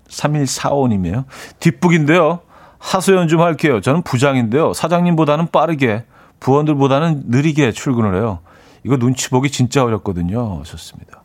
3145님이에요. 0.07 1.25
뒷북인데요. 1.59 2.41
하소연 2.77 3.27
좀 3.27 3.41
할게요. 3.41 3.81
저는 3.81 4.03
부장인데요. 4.03 4.73
사장님보다는 4.73 5.47
빠르게, 5.47 6.05
부원들보다는 6.39 7.23
느리게 7.25 7.71
출근을 7.71 8.15
해요. 8.17 8.39
이거 8.83 8.97
눈치 8.97 9.31
보기 9.31 9.49
진짜 9.49 9.83
어렵거든요. 9.83 10.59
하셨습니다. 10.59 11.23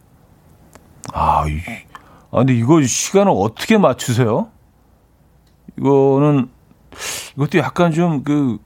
아, 1.13 1.45
이, 1.47 1.59
아 2.31 2.39
근데 2.39 2.55
이거 2.55 2.83
시간을 2.83 3.31
어떻게 3.37 3.77
맞추세요? 3.77 4.49
이거는 5.79 6.49
이것도 7.37 7.59
약간 7.59 7.93
좀 7.93 8.23
그 8.25 8.59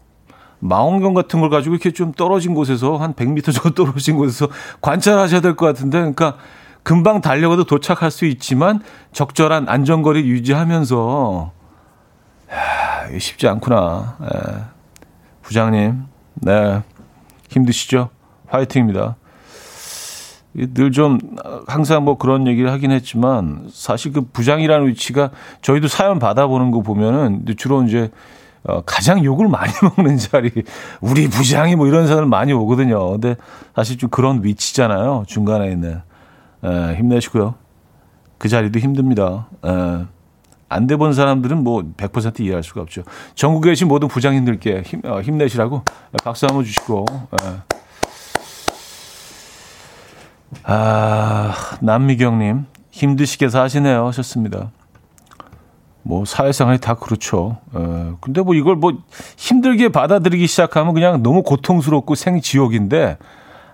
망원경 0.59 1.15
같은 1.15 1.41
걸 1.41 1.51
가지고 1.51 1.75
이렇게 1.75 1.91
좀 1.91 2.13
떨어진 2.13 2.55
곳에서 2.55 2.97
한 2.97 3.15
100m 3.15 3.53
정도 3.53 3.75
떨어진 3.85 4.17
곳에서 4.17 4.49
관찰하셔야 4.81 5.41
될 5.41 5.55
것 5.55 5.67
같은데 5.67 5.99
그러니까 5.99 6.37
금방 6.83 7.21
달려가도 7.21 7.65
도착할 7.65 8.11
수 8.11 8.25
있지만 8.27 8.81
적절한 9.13 9.69
안전거리 9.69 10.21
유지하면서 10.29 11.53
야, 12.53 13.19
쉽지 13.19 13.49
않구나. 13.49 14.17
예. 14.23 14.65
부장님, 15.43 16.05
네 16.35 16.83
힘드시죠? 17.51 18.11
화이팅입니다. 18.49 19.17
늘 20.57 20.91
좀 20.91 21.19
항상 21.67 22.05
뭐 22.05 22.17
그런 22.17 22.47
얘기를 22.47 22.73
하긴 22.73 22.91
했지만 22.91 23.69
사실 23.73 24.13
그 24.13 24.23
부장이라는 24.23 24.87
위치가 24.89 25.31
저희도 25.63 25.89
사연 25.89 26.19
받아보는 26.19 26.71
거 26.71 26.81
보면은 26.81 27.45
주로 27.57 27.83
이제 27.83 28.11
어, 28.65 28.81
가장 28.85 29.23
욕을 29.25 29.49
많이 29.49 29.73
먹는 29.97 30.19
자리, 30.19 30.51
우리 31.01 31.29
부장이 31.29 31.77
뭐 31.77 31.87
이런 31.87 32.09
사람 32.09 32.29
많이 32.29 32.53
오거든요. 32.53 33.13
근데 33.13 33.37
사실 33.77 33.97
좀 33.97 34.11
그런 34.11 34.43
위치잖아요. 34.43 35.25
중간에 35.29 35.71
있는. 35.71 36.01
에, 36.65 36.95
힘내시고요. 36.97 37.55
그 38.39 38.49
자리도 38.49 38.81
힘듭니다. 38.81 39.49
에, 39.65 40.07
안 40.69 40.87
돼본 40.89 41.13
사람들은 41.13 41.63
뭐 41.63 41.83
100% 41.97 42.41
이해할 42.41 42.65
수가 42.65 42.81
없죠. 42.81 43.03
전국에 43.37 43.71
계신 43.71 43.87
모든 43.87 44.09
부장님들께 44.09 44.83
힘, 44.85 45.01
어, 45.05 45.21
힘내시라고 45.21 45.83
박수 46.25 46.47
한번 46.47 46.65
주시고. 46.65 47.05
에. 47.43 47.76
아, 50.65 51.55
남미경님, 51.81 52.67
힘드시게 52.91 53.49
사시네요. 53.49 54.07
하셨습니다. 54.07 54.71
뭐, 56.03 56.25
사회생활이 56.25 56.79
다 56.81 56.95
그렇죠. 56.95 57.59
에, 57.75 58.13
근데 58.21 58.41
뭐 58.41 58.55
이걸 58.55 58.77
뭐 58.77 58.93
힘들게 59.37 59.89
받아들이기 59.89 60.47
시작하면 60.47 60.95
그냥 60.95 61.23
너무 61.23 61.43
고통스럽고 61.43 62.15
생지옥인데, 62.15 63.19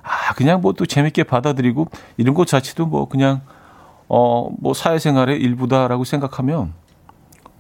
아, 0.03 0.35
그냥 0.35 0.61
뭐 0.63 0.73
또 0.73 0.87
재밌게 0.87 1.25
받아들이고 1.25 1.89
이런 2.17 2.35
것 2.35 2.47
자체도 2.47 2.87
뭐 2.87 3.07
그냥, 3.09 3.43
어, 4.09 4.49
뭐 4.59 4.73
사회생활의 4.75 5.39
일부다라고 5.41 6.05
생각하면 6.05 6.73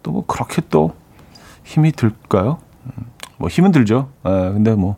또 0.02 0.10
뭐 0.12 0.24
그렇게 0.26 0.62
또 0.70 0.94
힘이 1.64 1.92
들까요? 1.92 2.58
음, 2.86 3.06
뭐 3.36 3.48
힘은 3.48 3.70
들죠. 3.72 4.08
에, 4.24 4.30
근데 4.30 4.74
뭐, 4.74 4.96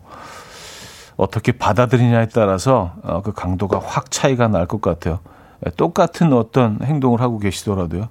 어떻게 1.17 1.53
받아들이냐에 1.53 2.29
따라서 2.29 2.95
어, 3.03 3.23
그 3.23 3.33
강도가 3.33 3.79
확 3.79 4.11
차이가 4.11 4.49
날 4.49 4.67
것 4.67 4.81
같아요. 4.81 5.21
예, 5.67 5.71
똑같은 5.71 6.33
어떤 6.33 6.79
행동을 6.83 7.21
하고 7.21 7.39
계시더라도요. 7.39 8.09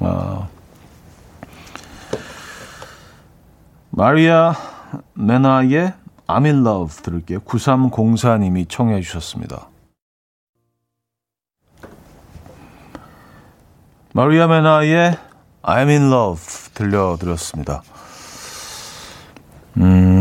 어, 0.00 0.48
마리아 3.90 4.54
메나의 5.14 5.92
I'm 6.26 6.44
in 6.44 6.66
love 6.66 7.02
들을게요. 7.02 7.40
9304님이 7.40 8.68
청해 8.68 9.00
주셨습니다. 9.00 9.68
마리아 14.12 14.46
메나의 14.46 15.16
I'm 15.62 15.88
in 15.88 16.10
love 16.10 16.42
들려드렸습니다. 16.74 17.82
음, 19.76 20.17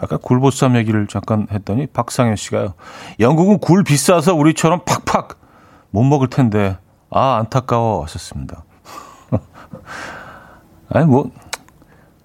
아까 0.00 0.16
굴보쌈 0.16 0.76
얘기를 0.76 1.06
잠깐 1.06 1.46
했더니 1.50 1.86
박상현 1.86 2.36
씨가요. 2.36 2.74
영국은 3.18 3.58
굴 3.58 3.84
비싸서 3.84 4.34
우리처럼 4.34 4.80
팍팍 4.84 5.38
못 5.90 6.02
먹을 6.02 6.28
텐데 6.28 6.78
아 7.10 7.36
안타까워 7.36 8.02
하셨습니다. 8.04 8.64
아니 10.88 11.06
뭐 11.06 11.30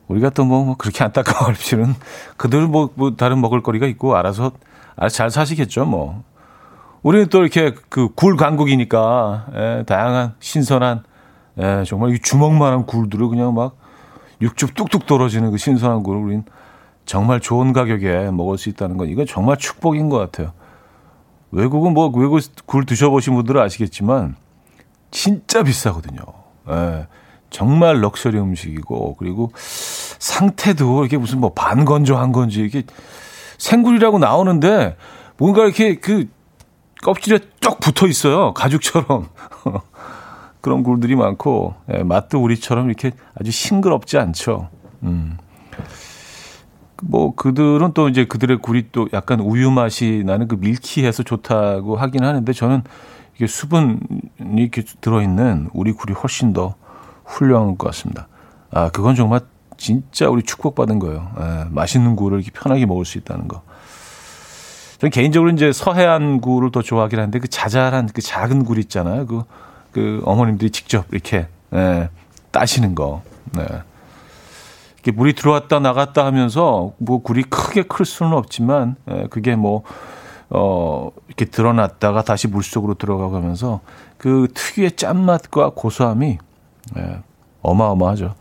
우리가 0.08 0.30
또뭐 0.30 0.66
뭐 0.66 0.76
그렇게 0.78 1.04
안타까워할 1.04 1.56
필요는 1.56 1.96
그들은 2.38 2.72
뭐, 2.72 2.90
뭐 2.96 3.16
다른 3.16 3.42
먹을거리가 3.42 3.88
있고 3.88 4.16
알아서 4.16 4.52
알아서 4.96 5.16
잘 5.16 5.30
사시겠죠 5.30 5.86
뭐. 5.86 6.24
우리는 7.04 7.28
또 7.28 7.42
이렇게 7.42 7.76
그 7.90 8.10
굴 8.16 8.36
강국이니까 8.36 9.46
예, 9.54 9.84
다양한 9.86 10.34
신선한 10.40 11.04
예, 11.60 11.84
정말 11.86 12.12
이 12.12 12.20
주먹만한 12.20 12.86
굴들을 12.86 13.28
그냥 13.28 13.54
막 13.54 13.78
육즙 14.42 14.74
뚝뚝 14.76 15.06
떨어지는 15.06 15.52
그 15.52 15.58
신선한 15.58 16.04
굴을 16.04 16.22
우린 16.22 16.44
정말 17.06 17.40
좋은 17.40 17.74
가격에 17.74 18.32
먹을 18.32 18.58
수 18.58 18.70
있다는 18.70 18.98
건 18.98 19.10
이건 19.10 19.26
정말 19.26 19.58
축복인 19.58 20.10
것 20.10 20.18
같아요. 20.18 20.54
외국은 21.52 21.94
뭐 21.94 22.08
외국 22.08 22.42
굴 22.66 22.86
드셔보신 22.86 23.36
분들은 23.36 23.62
아시겠지만 23.62 24.36
진짜 25.12 25.64
비싸거든요. 25.64 26.22
예, 26.70 27.08
정말 27.50 28.02
럭셔리 28.02 28.38
음식이고 28.38 29.16
그리고 29.18 29.52
상태도 29.56 31.02
이렇게 31.04 31.18
무슨 31.18 31.40
뭐 31.40 31.54
반건조 31.54 32.18
한 32.18 32.32
건지 32.32 32.62
이게 32.62 32.84
생굴이라고 33.58 34.20
나오는데 34.20 34.98
뭔가 35.38 35.64
이렇게 35.64 35.96
그 35.96 36.28
껍질에 37.04 37.40
쫙 37.62 37.80
붙어 37.80 38.08
있어요. 38.08 38.54
가죽처럼. 38.54 39.30
그런 40.62 40.82
굴들이 40.82 41.16
많고, 41.16 41.76
예, 41.94 42.02
맛도 42.02 42.42
우리처럼 42.42 42.88
이렇게 42.88 43.12
아주 43.40 43.52
싱그럽지 43.52 44.18
않죠. 44.18 44.70
음. 45.04 45.38
뭐, 47.04 47.36
그들은 47.36 47.92
또 47.94 48.10
이제 48.10 48.26
그들의 48.26 48.60
굴이 48.62 48.86
또 48.92 49.08
약간 49.14 49.40
우유 49.40 49.72
맛이 49.72 50.24
나는 50.26 50.48
그 50.48 50.56
밀키해서 50.56 51.24
좋다고 51.24 51.98
하긴 51.98 52.24
하는데 52.24 52.54
저는 52.54 52.84
이게 53.36 53.48
수분이 53.48 54.00
이렇게 54.56 54.84
들어있는 55.02 55.70
우리 55.74 55.92
굴이 55.92 56.14
훨씬 56.14 56.54
더 56.54 56.76
훌륭한 57.26 57.78
것 57.78 57.88
같습니다. 57.88 58.28
아, 58.72 58.90
그건 58.90 59.16
정말 59.16 59.42
진짜 59.78 60.30
우리 60.30 60.42
축복받은 60.44 61.00
거예요. 61.00 61.32
예, 61.40 61.66
맛있는 61.70 62.16
굴을 62.16 62.40
이렇게 62.40 62.52
편하게 62.52 62.86
먹을 62.86 63.04
수 63.04 63.18
있다는 63.18 63.48
거. 63.48 63.62
저는 65.00 65.12
개인적으로 65.12 65.52
이제 65.52 65.74
서해안 65.74 66.40
굴을 66.40 66.72
더 66.72 66.82
좋아하긴 66.82 67.20
하는데 67.20 67.40
그 67.40 67.50
자잘한 67.50 68.10
그 68.14 68.22
작은 68.22 68.64
굴 68.64 68.80
있잖아요. 68.80 69.26
그, 69.26 69.44
그 69.92 70.22
어머님들이 70.24 70.70
직접 70.72 71.06
이렇게 71.12 71.48
예, 71.74 72.10
따시는 72.52 72.96
거. 72.96 73.22
네. 73.54 73.66
물이 75.12 75.34
들어왔다 75.34 75.80
나갔다 75.80 76.26
하면서 76.26 76.94
뭐 76.98 77.22
굴이 77.22 77.44
크게 77.44 77.84
클 77.84 78.06
수는 78.06 78.34
없지만 78.34 78.96
예, 79.10 79.28
그게 79.30 79.56
뭐 79.56 79.84
어, 80.50 81.12
이렇게 81.28 81.46
드러났다가 81.46 82.24
다시 82.24 82.48
물 82.48 82.64
속으로 82.64 82.94
들어가고 82.96 83.36
하면서 83.36 83.82
그 84.18 84.48
특유의 84.54 84.96
짠맛과 84.96 85.72
고소함이 85.76 86.38
예, 86.98 87.20
어마어마하죠. 87.62 88.36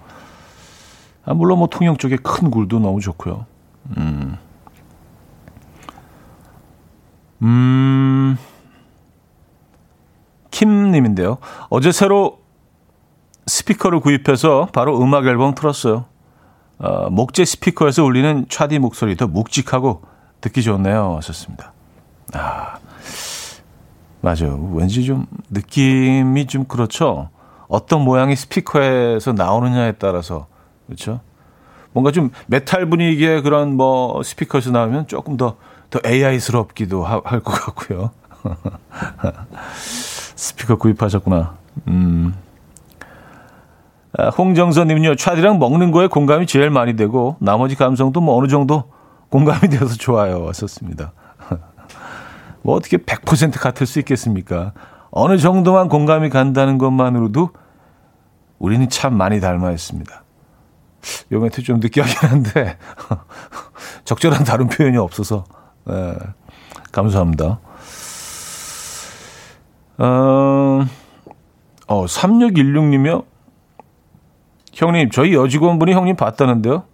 아, 1.25 1.35
물론 1.35 1.59
뭐 1.59 1.69
통영 1.69 1.97
쪽에 1.97 2.17
큰 2.17 2.51
굴도 2.51 2.79
너무 2.79 3.01
좋고요. 3.01 3.47
음. 3.97 4.37
음, 7.43 8.39
킴님인데요. 10.51 11.39
어제 11.69 11.93
새로 11.93 12.39
스피커를 13.47 14.01
구입해서 14.01 14.69
바로 14.73 15.01
음악 15.01 15.27
앨범 15.27 15.55
틀었어요. 15.55 16.07
어, 16.79 17.09
목재 17.11 17.45
스피커에서 17.45 18.05
울리는 18.05 18.47
차디 18.49 18.79
목소리 18.79 19.17
더 19.17 19.27
묵직하고 19.27 20.03
듣기 20.41 20.63
좋네요. 20.63 21.17
하셨습니다. 21.17 21.73
아, 22.35 22.79
맞아요. 24.21 24.71
왠지 24.75 25.05
좀 25.05 25.27
느낌이 25.51 26.47
좀 26.47 26.65
그렇죠. 26.65 27.31
어떤 27.69 28.03
모양의 28.03 28.37
스피커에서 28.37 29.33
나오느냐에 29.33 29.93
따라서 29.93 30.47
그렇죠. 30.87 31.21
뭔가 31.93 32.11
좀 32.11 32.31
메탈 32.47 32.91
분위기의 32.91 33.43
그런 33.43 33.77
뭐 33.77 34.23
스피커에서 34.23 34.71
나오면 34.71 35.07
조금 35.07 35.37
더 35.37 35.57
더 35.95 36.01
AI스럽기도 36.05 37.05
할 37.05 37.21
것 37.21 37.53
같고요. 37.53 38.11
스피커 40.37 40.77
구입하셨구나. 40.77 41.55
음. 41.87 42.35
아, 44.17 44.29
홍정선님은요, 44.29 45.17
차디랑 45.17 45.59
먹는 45.59 45.91
거에 45.91 46.07
공감이 46.07 46.47
제일 46.47 46.71
많이 46.71 46.95
되고, 46.95 47.37
나머지 47.41 47.75
감성도 47.75 48.21
뭐 48.21 48.37
어느 48.37 48.47
정도 48.47 48.85
공감이 49.29 49.69
되어서 49.69 49.97
좋아요. 49.97 50.45
왔었습니다. 50.45 51.13
뭐 52.63 52.77
어떻게 52.77 52.97
100% 52.97 53.59
같을 53.59 53.87
수 53.87 53.99
있겠습니까? 53.99 54.73
어느 55.11 55.37
정도만 55.37 55.89
공감이 55.89 56.29
간다는 56.29 56.79
것만으로도 56.79 57.51
우리는 58.59 58.89
참 58.89 59.17
많이 59.17 59.41
닮아 59.41 59.73
있습니다. 59.73 60.23
요 61.33 61.41
멘트 61.41 61.63
좀 61.63 61.81
느끼하긴 61.81 62.17
한데, 62.29 62.79
적절한 64.05 64.45
다른 64.45 64.69
표현이 64.69 64.97
없어서, 64.97 65.45
네, 65.87 66.15
감사합니다. 66.93 67.59
어, 69.99 70.85
어, 71.89 72.05
3616님이요? 72.07 73.25
형님, 74.75 75.11
저희 75.11 75.35
여직원분이 75.35 75.93
형님 75.93 76.17
봤다는데요? 76.17 76.85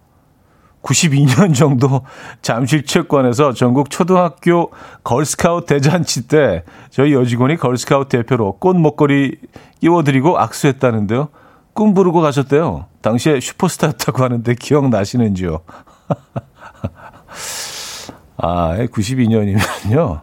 92년 0.83 1.55
정도 1.55 2.03
잠실 2.43 2.85
체육관에서 2.85 3.53
전국 3.53 3.91
초등학교 3.91 4.71
걸스카우트 5.05 5.67
대잔치 5.67 6.27
때 6.27 6.65
저희 6.91 7.13
여직원이 7.13 7.57
걸스카우트 7.57 8.17
대표로 8.17 8.57
꽃 8.59 8.77
목걸이 8.77 9.37
끼워드리고 9.81 10.39
악수했다는데요. 10.39 11.29
꿈 11.75 11.95
부르고 11.95 12.21
가셨대요. 12.21 12.87
당시에 13.03 13.41
슈퍼스타였다고 13.41 14.25
하는데 14.25 14.55
기억나시는지요? 14.55 15.61
아, 18.39 18.77
92년이면요. 18.77 20.23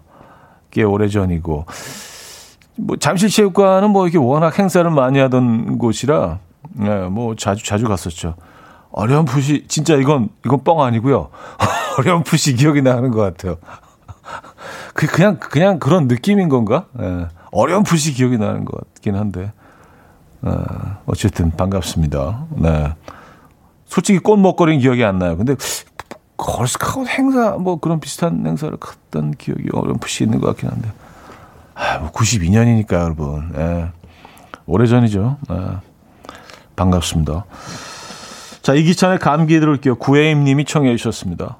꽤 0.71 0.83
오래 0.83 1.07
전이고. 1.07 1.65
뭐, 2.79 2.97
잠실 2.97 3.29
체육관은 3.29 3.91
뭐 3.91 4.07
이렇게 4.07 4.17
워낙 4.17 4.57
행사를 4.59 4.89
많이 4.91 5.19
하던 5.19 5.77
곳이라, 5.77 6.39
네, 6.73 7.07
뭐 7.07 7.35
자주, 7.35 7.63
자주 7.65 7.87
갔었죠. 7.87 8.35
어렴풋이, 8.91 9.65
진짜 9.67 9.95
이건, 9.95 10.29
이건 10.45 10.63
뻥 10.63 10.81
아니고요. 10.81 11.29
어렴풋이 11.97 12.55
기억이 12.55 12.81
나는 12.81 13.11
것 13.11 13.21
같아요. 13.21 13.57
그, 14.93 15.07
그냥, 15.07 15.37
그냥 15.39 15.79
그런 15.79 16.07
느낌인 16.07 16.49
건가? 16.49 16.85
네, 16.93 17.27
어렴풋이 17.51 18.13
기억이 18.13 18.37
나는 18.37 18.65
것 18.65 18.77
같긴 18.93 19.15
한데. 19.15 19.51
어, 20.41 20.63
어쨌든 21.05 21.51
반갑습니다. 21.51 22.45
네. 22.57 22.93
솔직히 23.85 24.19
꽃 24.19 24.37
먹거리는 24.37 24.79
기억이 24.79 25.03
안 25.03 25.17
나요. 25.17 25.35
근데 25.35 25.55
걸스카우트 26.37 27.09
행사 27.09 27.51
뭐 27.51 27.79
그런 27.79 27.99
비슷한 27.99 28.45
행사를 28.45 28.75
갔던 28.77 29.31
기억이 29.31 29.69
어렴풋이 29.73 30.23
있는 30.23 30.39
것 30.39 30.47
같긴 30.47 30.69
한데 30.69 30.91
아, 31.73 31.97
뭐 31.99 32.11
92년이니까 32.11 32.93
여러분 32.93 33.51
예. 33.57 33.91
오래전이죠 34.67 35.37
예. 35.51 35.55
반갑습니다 36.77 37.45
자 38.61 38.73
이기찬의 38.73 39.19
감기 39.19 39.59
들을게요 39.59 39.95
구혜임 39.95 40.45
님이 40.45 40.63
청해 40.63 40.95
주셨습니다 40.95 41.57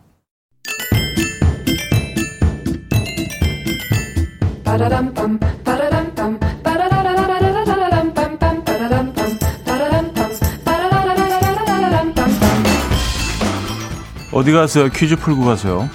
어디 14.38 14.52
가세요? 14.52 14.88
퀴즈 14.90 15.16
풀고 15.16 15.46
가세요. 15.46 15.90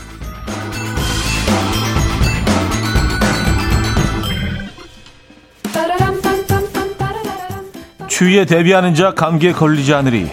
추위에 8.23 8.45
대비하는 8.45 8.95
자 8.95 9.15
감기에 9.15 9.51
걸리지 9.51 9.93
않으리. 9.95 10.31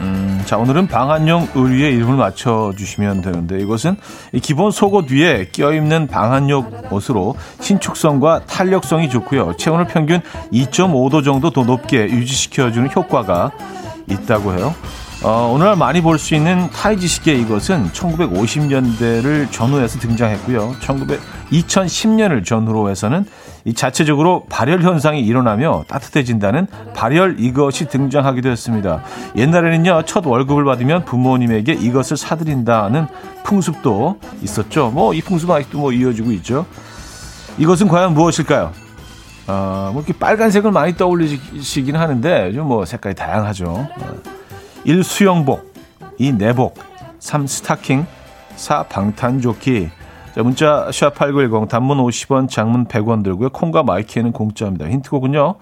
음, 0.00 0.42
자 0.46 0.56
오늘은 0.56 0.86
방한용 0.86 1.46
의류의 1.54 1.94
이름을 1.96 2.16
맞춰주시면 2.16 3.20
되는데 3.20 3.60
이것은 3.60 3.98
기본 4.40 4.70
속옷 4.70 5.10
위에 5.10 5.48
껴입는 5.52 6.06
방한용 6.06 6.84
옷으로 6.90 7.34
신축성과 7.60 8.46
탄력성이 8.46 9.10
좋고요. 9.10 9.58
체온을 9.58 9.88
평균 9.88 10.22
2.5도 10.54 11.22
정도 11.22 11.50
더 11.50 11.64
높게 11.64 12.04
유지시켜주는 12.04 12.88
효과가 12.96 13.50
있다고 14.08 14.54
해요. 14.54 14.74
어, 15.22 15.52
오늘날 15.54 15.76
많이 15.76 16.00
볼 16.00 16.18
수 16.18 16.34
있는 16.34 16.70
타이지 16.70 17.06
시계 17.06 17.34
이것은 17.34 17.90
1950년대를 17.92 19.52
전후해서 19.52 19.98
등장했고요. 19.98 20.76
1900, 20.80 21.20
2010년을 21.52 22.44
전후로 22.44 22.88
해서는 22.88 23.26
이 23.64 23.74
자체적으로 23.74 24.44
발열 24.48 24.82
현상이 24.82 25.20
일어나며 25.20 25.84
따뜻해진다는 25.86 26.66
발열 26.94 27.36
이것이 27.38 27.86
등장하기도 27.88 28.48
했습니다. 28.50 29.02
옛날에는요, 29.36 30.02
첫 30.06 30.26
월급을 30.26 30.64
받으면 30.64 31.04
부모님에게 31.04 31.72
이것을 31.74 32.16
사드린다는 32.16 33.06
풍습도 33.44 34.18
있었죠. 34.42 34.90
뭐, 34.90 35.14
이 35.14 35.20
풍습은 35.20 35.54
아직도 35.54 35.78
뭐 35.78 35.92
이어지고 35.92 36.32
있죠. 36.32 36.66
이것은 37.58 37.86
과연 37.88 38.14
무엇일까요? 38.14 38.72
어, 39.46 39.90
뭐 39.92 40.02
이렇게 40.02 40.18
빨간색을 40.18 40.70
많이 40.72 40.96
떠올리시긴 40.96 41.96
하는데, 41.96 42.52
좀 42.52 42.66
뭐 42.66 42.84
색깔이 42.84 43.14
다양하죠. 43.14 43.88
1. 44.84 45.04
수영복 45.04 45.72
2. 46.18 46.32
내복 46.32 46.78
3. 47.20 47.46
스타킹 47.46 48.06
4. 48.56 48.84
방탄조끼 48.84 49.90
자, 50.34 50.42
문자 50.42 50.86
샵8910 50.88 51.68
단문 51.68 51.98
50원 51.98 52.48
장문 52.48 52.86
100원 52.86 53.22
들고요. 53.22 53.50
콩과 53.50 53.82
마이키에는 53.82 54.32
공짜입니다. 54.32 54.88
힌트곡은요. 54.88 55.56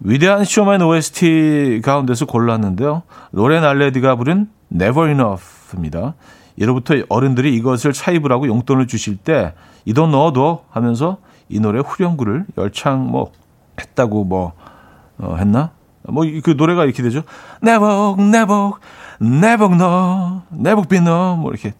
위대한 0.00 0.44
쇼맨 0.44 0.82
OST 0.82 1.80
가운데서 1.84 2.26
골랐는데요. 2.26 3.02
로렌 3.30 3.62
알레디가 3.64 4.16
부른 4.16 4.48
Never 4.72 5.08
Enough입니다. 5.10 6.14
예로부터 6.58 6.94
어른들이 7.08 7.54
이것을 7.54 7.92
차입을 7.92 8.32
하고 8.32 8.46
용돈을 8.48 8.86
주실 8.86 9.16
때 9.16 9.52
이 9.84 9.94
돈 9.94 10.12
넣어둬 10.12 10.62
하면서 10.70 11.16
이 11.48 11.58
노래 11.58 11.80
후렴구를 11.80 12.46
열창 12.56 13.10
뭐 13.10 13.32
했다고 13.80 14.22
뭐 14.24 14.52
어, 15.18 15.34
했나? 15.38 15.70
뭐 16.08 16.24
그 16.42 16.50
노래가 16.56 16.84
이렇게 16.84 17.02
되죠. 17.02 17.22
내복 17.60 18.22
내복 18.22 18.78
내복 19.18 19.74
너 19.76 20.42
내복 20.50 20.88
비 20.88 21.00
너 21.00 21.36
뭐 21.36 21.50
이렇게 21.50 21.74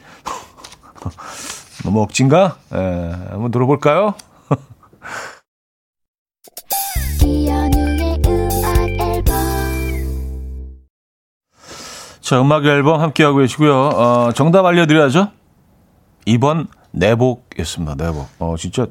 너무 1.85 2.03
억진가? 2.03 2.57
예, 2.75 2.77
한번 3.31 3.51
들어볼까요? 3.51 4.15
자, 12.21 12.41
음악 12.41 12.65
앨범 12.65 13.01
함께하고 13.01 13.39
계시고요. 13.39 13.75
어, 13.75 14.33
정답 14.35 14.65
알려드려야죠. 14.65 15.29
2번 16.27 16.69
내복이었습니다. 16.93 17.97
내복. 17.97 18.29
어, 18.39 18.55
진짜 18.57 18.87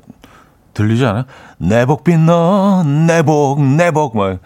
들리지 0.73 1.06
않아요? 1.06 1.23
내복 1.58 2.04
빛 2.04 2.17
너, 2.19 2.84
내복, 2.84 3.63
내복. 3.63 4.17
막 4.17 4.39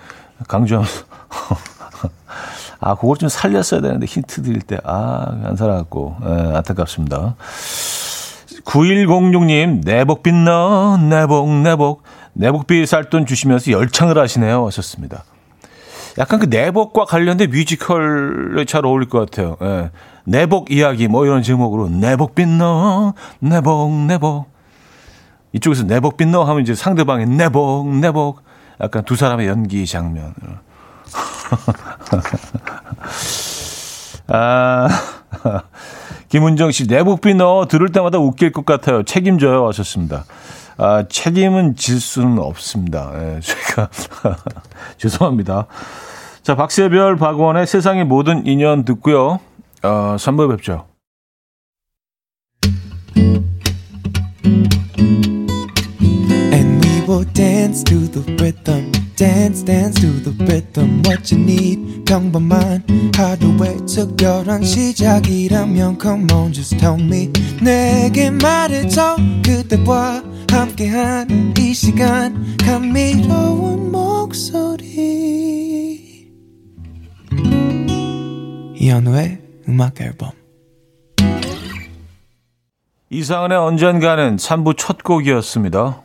강조하면서. 0.47 1.05
아, 2.79 2.95
그걸 2.95 3.17
좀 3.17 3.27
살렸어야 3.29 3.81
되는데 3.81 4.05
힌트 4.05 4.43
드릴 4.43 4.61
때, 4.61 4.79
아, 4.83 5.25
안 5.43 5.55
살아갖고, 5.55 6.17
예, 6.23 6.55
안타깝습니다. 6.57 7.35
9106님, 8.65 9.85
내복빛 9.85 10.33
너, 10.33 10.97
내복, 10.97 11.49
내복. 11.61 12.03
내복비 12.33 12.85
쌀돈 12.85 13.25
주시면서 13.25 13.71
열창을 13.71 14.17
하시네요. 14.17 14.65
하셨습니다. 14.67 15.23
약간 16.17 16.39
그 16.39 16.45
내복과 16.45 17.03
관련된 17.05 17.49
뮤지컬에 17.49 18.63
잘 18.65 18.85
어울릴 18.85 19.09
것 19.09 19.19
같아요. 19.19 19.57
예. 19.61 19.91
내복 20.25 20.71
이야기, 20.71 21.07
뭐 21.07 21.25
이런 21.25 21.43
제목으로, 21.43 21.87
내복빛 21.89 22.47
너, 22.47 23.13
내복, 23.39 23.93
내복. 24.05 24.53
이쪽에서 25.53 25.83
내복빛 25.83 26.27
너 26.29 26.43
하면 26.43 26.63
이제 26.63 26.75
상대방의 26.75 27.27
내복, 27.27 27.87
내복. 27.95 28.43
약간 28.81 29.05
두 29.05 29.15
사람의 29.15 29.47
연기 29.47 29.85
장면. 29.85 30.33
아, 34.27 34.87
김은정 36.29 36.71
씨, 36.71 36.87
내복비 36.87 37.35
너 37.35 37.65
들을 37.69 37.91
때마다 37.91 38.17
웃길 38.17 38.51
것 38.51 38.65
같아요. 38.65 39.03
책임져요. 39.03 39.67
하셨습니다. 39.67 40.25
아, 40.77 41.05
책임은 41.07 41.75
질 41.75 41.99
수는 41.99 42.39
없습니다. 42.39 43.11
예, 43.15 43.39
제가, 43.39 43.89
죄송합니다. 44.97 45.67
자, 46.43 46.55
박세별, 46.55 47.15
박원의 47.17 47.65
세상의 47.67 48.05
모든 48.05 48.45
인연 48.45 48.83
듣고요. 48.83 49.39
어, 49.83 50.15
3부 50.17 50.49
뵙죠. 50.49 50.85
rhythm. 58.37 58.94
Dance 59.15 59.63
dance 59.63 59.99
to 60.01 60.07
the 60.23 60.31
rhythm 60.45 61.01
what 61.05 61.33
you 61.33 61.41
need. 61.41 62.03
평범한 62.05 62.83
하루의 63.15 63.77
특별한 63.85 64.63
시작이라면 64.63 65.97
come 66.01 66.27
on 66.33 66.53
just 66.53 66.77
tell 66.77 67.01
me. 67.01 67.31
내게 67.61 68.29
말해줘 68.29 69.15
그대와 69.43 70.23
함께한 70.51 71.53
이 71.57 71.73
시간. 71.73 72.57
감미로운 72.57 73.91
목소리. 73.91 74.85
이현우의 78.75 79.39
음악 79.69 79.99
앨범. 80.01 80.31
이상은의 83.09 83.57
언젠가는 83.57 84.35
3부 84.35 84.77
첫 84.77 85.03
곡이었습니다. 85.03 86.04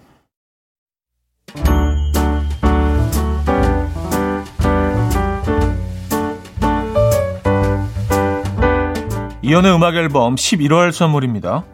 이연의 9.42 9.74
음악 9.74 9.94
앨범 9.96 10.34
11월 10.34 10.92
선물입니다. 10.92 11.64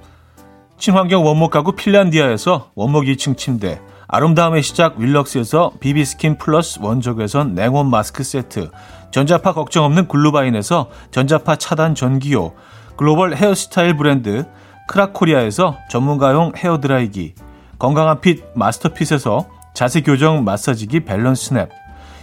친환경 0.78 1.26
원목 1.26 1.50
가구 1.50 1.72
핀란디아에서 1.72 2.70
원목 2.76 3.06
2층 3.06 3.36
침대, 3.36 3.80
아름다움의 4.06 4.62
시작 4.62 5.00
윌럭스에서 5.00 5.72
비비스킨 5.80 6.38
플러스 6.38 6.78
원적외선 6.80 7.56
냉온 7.56 7.90
마스크 7.90 8.22
세트, 8.22 8.70
전자파 9.10 9.52
걱정 9.52 9.84
없는 9.84 10.06
글루바인에서 10.06 10.90
전자파 11.10 11.56
차단 11.56 11.96
전기요, 11.96 12.52
글로벌 12.96 13.34
헤어스타일 13.34 13.96
브랜드 13.96 14.46
크라코리아에서 14.86 15.76
전문가용 15.90 16.52
헤어드라이기, 16.56 17.34
건강한 17.80 18.20
핏 18.20 18.44
마스터핏에서 18.54 19.44
자세 19.74 20.02
교정 20.02 20.44
마사지기 20.44 21.00
밸런스 21.00 21.52
냅, 21.52 21.68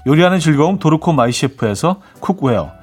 요리하는 0.07 0.39
즐거움 0.39 0.79
도르코 0.79 1.11
마이셰프에서 1.11 1.99
쿡웨어, 2.21 2.82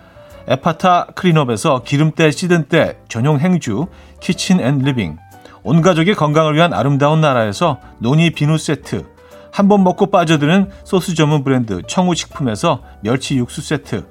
에파타 0.50 1.06
클린업에서 1.14 1.84
기름때 1.84 2.32
찌든 2.32 2.64
때 2.64 2.98
전용 3.08 3.38
행주 3.38 3.86
키친 4.18 4.60
앤 4.60 4.78
리빙. 4.78 5.16
온 5.62 5.80
가족의 5.80 6.16
건강을 6.16 6.56
위한 6.56 6.74
아름다운 6.74 7.20
나라에서 7.20 7.78
노니 8.00 8.32
비누 8.32 8.58
세트. 8.58 9.06
한 9.52 9.68
번 9.68 9.84
먹고 9.84 10.06
빠져드는 10.10 10.70
소스 10.82 11.14
전문 11.14 11.44
브랜드 11.44 11.82
청우식품에서 11.86 12.82
멸치 13.00 13.36
육수 13.36 13.62
세트. 13.62 14.08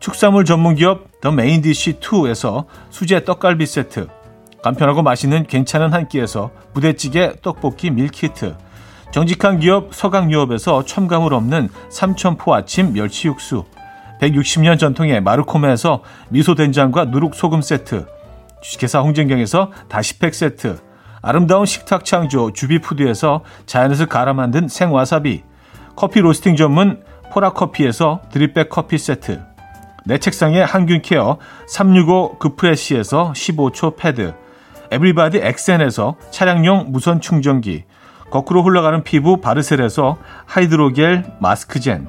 축산물 0.00 0.46
전문 0.46 0.76
기업 0.76 1.20
더 1.20 1.30
메인디시 1.30 2.00
2에서 2.00 2.64
수제 2.88 3.24
떡갈비 3.24 3.66
세트. 3.66 4.08
간편하고 4.62 5.02
맛있는 5.02 5.44
괜찮은 5.46 5.92
한 5.92 6.08
끼에서 6.08 6.52
부대찌개 6.72 7.34
떡볶이 7.42 7.90
밀키트. 7.90 8.56
정직한 9.10 9.60
기업 9.60 9.94
서강유업에서 9.94 10.86
첨가물 10.86 11.34
없는 11.34 11.68
삼천포 11.90 12.54
아침 12.54 12.94
멸치 12.94 13.28
육수 13.28 13.64
160년 14.22 14.78
전통의 14.78 15.20
마르코메에서 15.20 16.02
미소된장과 16.28 17.06
누룩소금 17.06 17.60
세트, 17.60 18.06
주식회사 18.62 19.00
홍진경에서 19.00 19.72
다시팩 19.88 20.34
세트, 20.34 20.78
아름다운 21.20 21.66
식탁 21.66 22.04
창조 22.04 22.52
주비푸드에서 22.52 23.42
자연에서 23.66 24.06
갈아 24.06 24.32
만든 24.32 24.68
생와사비, 24.68 25.42
커피 25.96 26.20
로스팅 26.20 26.56
전문 26.56 27.02
포라커피에서 27.32 28.22
드립백 28.30 28.68
커피 28.68 28.96
세트, 28.98 29.42
내 30.04 30.18
책상에 30.18 30.62
항균케어 30.62 31.38
365 31.66 32.38
그프레시에서 32.38 33.32
15초 33.34 33.96
패드, 33.96 34.34
에브리바디 34.92 35.38
엑센에서 35.38 36.16
차량용 36.30 36.86
무선 36.90 37.20
충전기, 37.20 37.84
거꾸로 38.30 38.62
흘러가는 38.62 39.02
피부 39.02 39.40
바르셀에서 39.40 40.18
하이드로겔 40.46 41.24
마스크젠, 41.40 42.08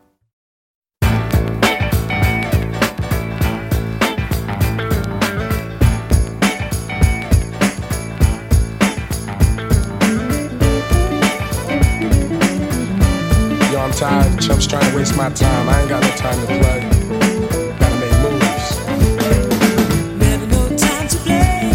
Tired, 14.01 14.41
chumps 14.41 14.65
trying 14.65 14.89
to 14.89 14.97
waste 14.97 15.15
my 15.15 15.29
time. 15.29 15.69
I 15.69 15.79
ain't 15.79 15.89
got 15.89 16.01
no 16.01 16.09
time 16.17 16.39
to 16.41 16.47
play. 16.47 16.79
Gotta 17.79 17.97
make 18.01 18.17
moves. 18.23 18.67
Never 20.17 20.47
no 20.47 20.61
time 20.75 21.07
to 21.07 21.17
play. 21.25 21.69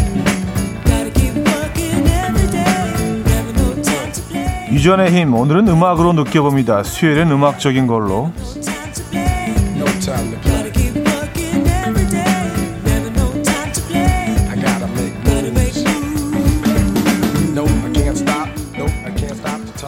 Gotta 0.91 1.11
keep 1.15 1.35
working 1.47 2.03
every 2.25 2.49
day. 2.51 3.23
Never 3.31 3.53
no 3.61 3.67
time 3.81 4.11
to 4.11 4.21
play. 4.29 4.69
유전의 4.73 5.13
힘 5.13 5.35
오늘은 5.35 5.69
음악으로 5.69 6.15
느껴봅니다. 6.15 6.83
수요일엔 6.83 7.31
음악적인 7.31 7.87
걸로 7.87 8.33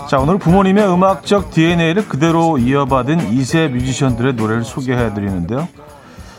자 0.09 0.19
오늘 0.19 0.39
부모님의 0.39 0.91
음악적 0.91 1.51
DNA를 1.51 2.09
그대로 2.09 2.57
이어받은 2.57 3.31
2세 3.31 3.69
뮤지션들의 3.69 4.37
노래를 4.37 4.65
소개해 4.65 5.13
드리는데요. 5.13 5.69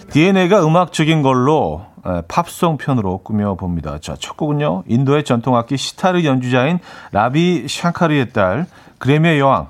DNA가 0.09 0.65
음악적인 0.65 1.21
걸로 1.21 1.85
에, 2.03 2.23
팝송 2.27 2.77
편으로 2.77 3.19
꾸며봅니다. 3.19 3.99
자, 3.99 4.15
첫 4.19 4.37
곡은요. 4.37 4.85
인도의 4.87 5.23
전통악기 5.23 5.77
시타르 5.77 6.23
연주자인 6.23 6.79
라비 7.11 7.67
샹카르의 7.67 8.33
딸 8.33 8.65
그래미의 8.97 9.37
여왕 9.37 9.67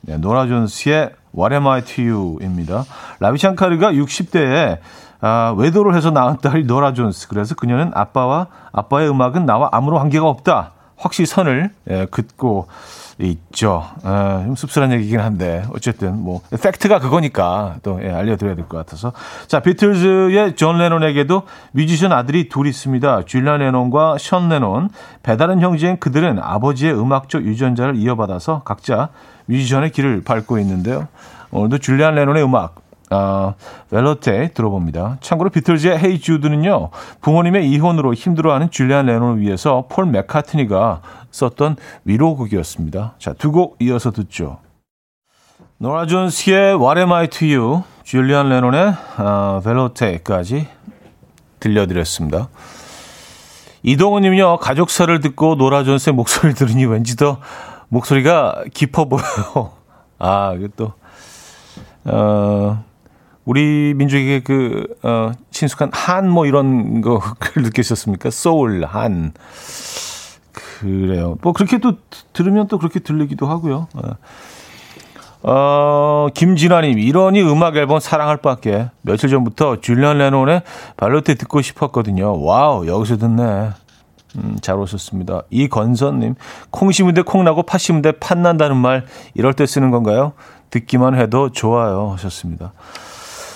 네, 0.00 0.16
노라 0.16 0.46
존스의 0.46 1.10
What 1.36 1.54
Am 1.54 1.66
I 1.66 1.84
To 1.84 2.04
You입니다. 2.06 2.84
라비 3.20 3.36
샹카르가 3.36 3.92
60대에 3.92 4.78
아, 5.20 5.54
외도를 5.58 5.94
해서 5.94 6.10
낳은 6.10 6.38
딸이 6.38 6.64
노라 6.64 6.94
존스. 6.94 7.28
그래서 7.28 7.54
그녀는 7.54 7.90
아빠와 7.92 8.46
아빠의 8.72 9.10
음악은 9.10 9.44
나와 9.44 9.68
아무런 9.72 10.00
관계가 10.00 10.26
없다. 10.26 10.72
확실히 10.96 11.26
선을 11.26 11.70
예, 11.90 12.06
긋고 12.06 12.68
있죠. 13.26 13.84
예, 14.04 14.44
좀 14.44 14.54
씁쓸한 14.56 14.92
얘기긴 14.92 15.20
한데 15.20 15.64
어쨌든 15.74 16.18
뭐 16.22 16.40
팩트가 16.50 16.98
그거니까 17.00 17.76
또 17.82 18.00
예, 18.02 18.10
알려드려야 18.10 18.54
될 18.54 18.66
것 18.68 18.76
같아서 18.78 19.12
자 19.46 19.60
비틀즈의 19.60 20.56
존 20.56 20.78
레논에게도 20.78 21.42
뮤지션 21.72 22.12
아들이 22.12 22.48
둘 22.48 22.66
있습니다. 22.66 23.24
줄리안 23.24 23.58
레논과 23.60 24.18
션 24.18 24.48
레논 24.48 24.88
배다른 25.22 25.60
형제인 25.60 25.98
그들은 25.98 26.38
아버지의 26.40 26.98
음악적 26.98 27.44
유전자를 27.44 27.96
이어받아서 27.96 28.62
각자 28.64 29.08
뮤지션의 29.46 29.90
길을 29.90 30.22
밟고 30.24 30.58
있는데요. 30.58 31.08
오늘도 31.50 31.78
줄리안 31.78 32.14
레논의 32.14 32.42
음악 32.44 32.81
아, 33.12 33.54
Valotte 33.90 34.48
들어봅니다. 34.54 35.18
참고로 35.20 35.50
비틀즈의 35.50 35.98
Hey 35.98 36.18
Jude는요, 36.20 36.90
부모님의 37.20 37.70
이혼으로 37.70 38.14
힘들어하는 38.14 38.70
줄리안 38.70 39.06
레논을 39.06 39.40
위해서 39.40 39.84
폴 39.88 40.06
맥카트니가 40.06 41.02
썼던 41.30 41.76
위로곡이었습니다. 42.04 43.14
자, 43.18 43.32
두 43.34 43.52
곡 43.52 43.76
이어서 43.80 44.10
듣죠. 44.10 44.58
노라 45.78 46.06
존스의 46.06 46.74
What 46.76 46.98
Am 46.98 47.12
I 47.12 47.28
To 47.28 47.46
You, 47.48 47.82
줄리안 48.04 48.48
레논의 48.48 48.94
아, 49.16 49.60
Valotte까지 49.64 50.68
들려드렸습니다. 51.60 52.48
이동훈님요, 53.82 54.58
가족사를 54.58 55.20
듣고 55.20 55.56
노라 55.56 55.84
존스의 55.84 56.14
목소리를 56.14 56.54
들으니 56.54 56.84
왠지 56.86 57.16
더 57.16 57.38
목소리가 57.88 58.62
깊어 58.72 59.06
보여요. 59.06 59.72
아, 60.18 60.54
이게 60.56 60.68
또, 60.76 60.92
어, 62.04 62.84
우리 63.44 63.92
민족에게 63.94 64.40
그, 64.40 64.86
어, 65.02 65.32
친숙한 65.50 65.90
한 65.92 66.28
뭐 66.28 66.46
이런 66.46 67.00
거를 67.00 67.22
느끼셨습니까? 67.56 68.30
소울, 68.30 68.84
한. 68.84 69.32
그래요. 70.80 71.36
뭐 71.42 71.52
그렇게 71.52 71.78
또 71.78 71.94
들으면 72.32 72.68
또 72.68 72.78
그렇게 72.78 73.00
들리기도 73.00 73.46
하고요. 73.46 73.88
어, 73.94 74.16
어 75.44 76.28
김진아님, 76.34 76.98
이러니 76.98 77.42
음악 77.42 77.76
앨범 77.76 77.98
사랑할 78.00 78.36
밖에 78.36 78.90
며칠 79.02 79.28
전부터 79.28 79.80
줄리안 79.80 80.18
레논의 80.18 80.62
Valotte 80.96 81.34
듣고 81.34 81.62
싶었거든요. 81.62 82.40
와우, 82.42 82.86
여기서 82.86 83.16
듣네. 83.16 83.70
음, 84.36 84.56
잘 84.62 84.78
오셨습니다. 84.78 85.42
이건선님, 85.50 86.36
콩 86.70 86.90
심은 86.90 87.12
데 87.14 87.22
콩 87.22 87.44
나고 87.44 87.64
팥 87.64 87.78
심은 87.78 88.02
데 88.02 88.12
팥 88.12 88.38
난다는 88.38 88.76
말 88.76 89.04
이럴 89.34 89.52
때 89.52 89.66
쓰는 89.66 89.90
건가요? 89.90 90.32
듣기만 90.70 91.16
해도 91.18 91.50
좋아요 91.50 92.10
하셨습니다. 92.12 92.72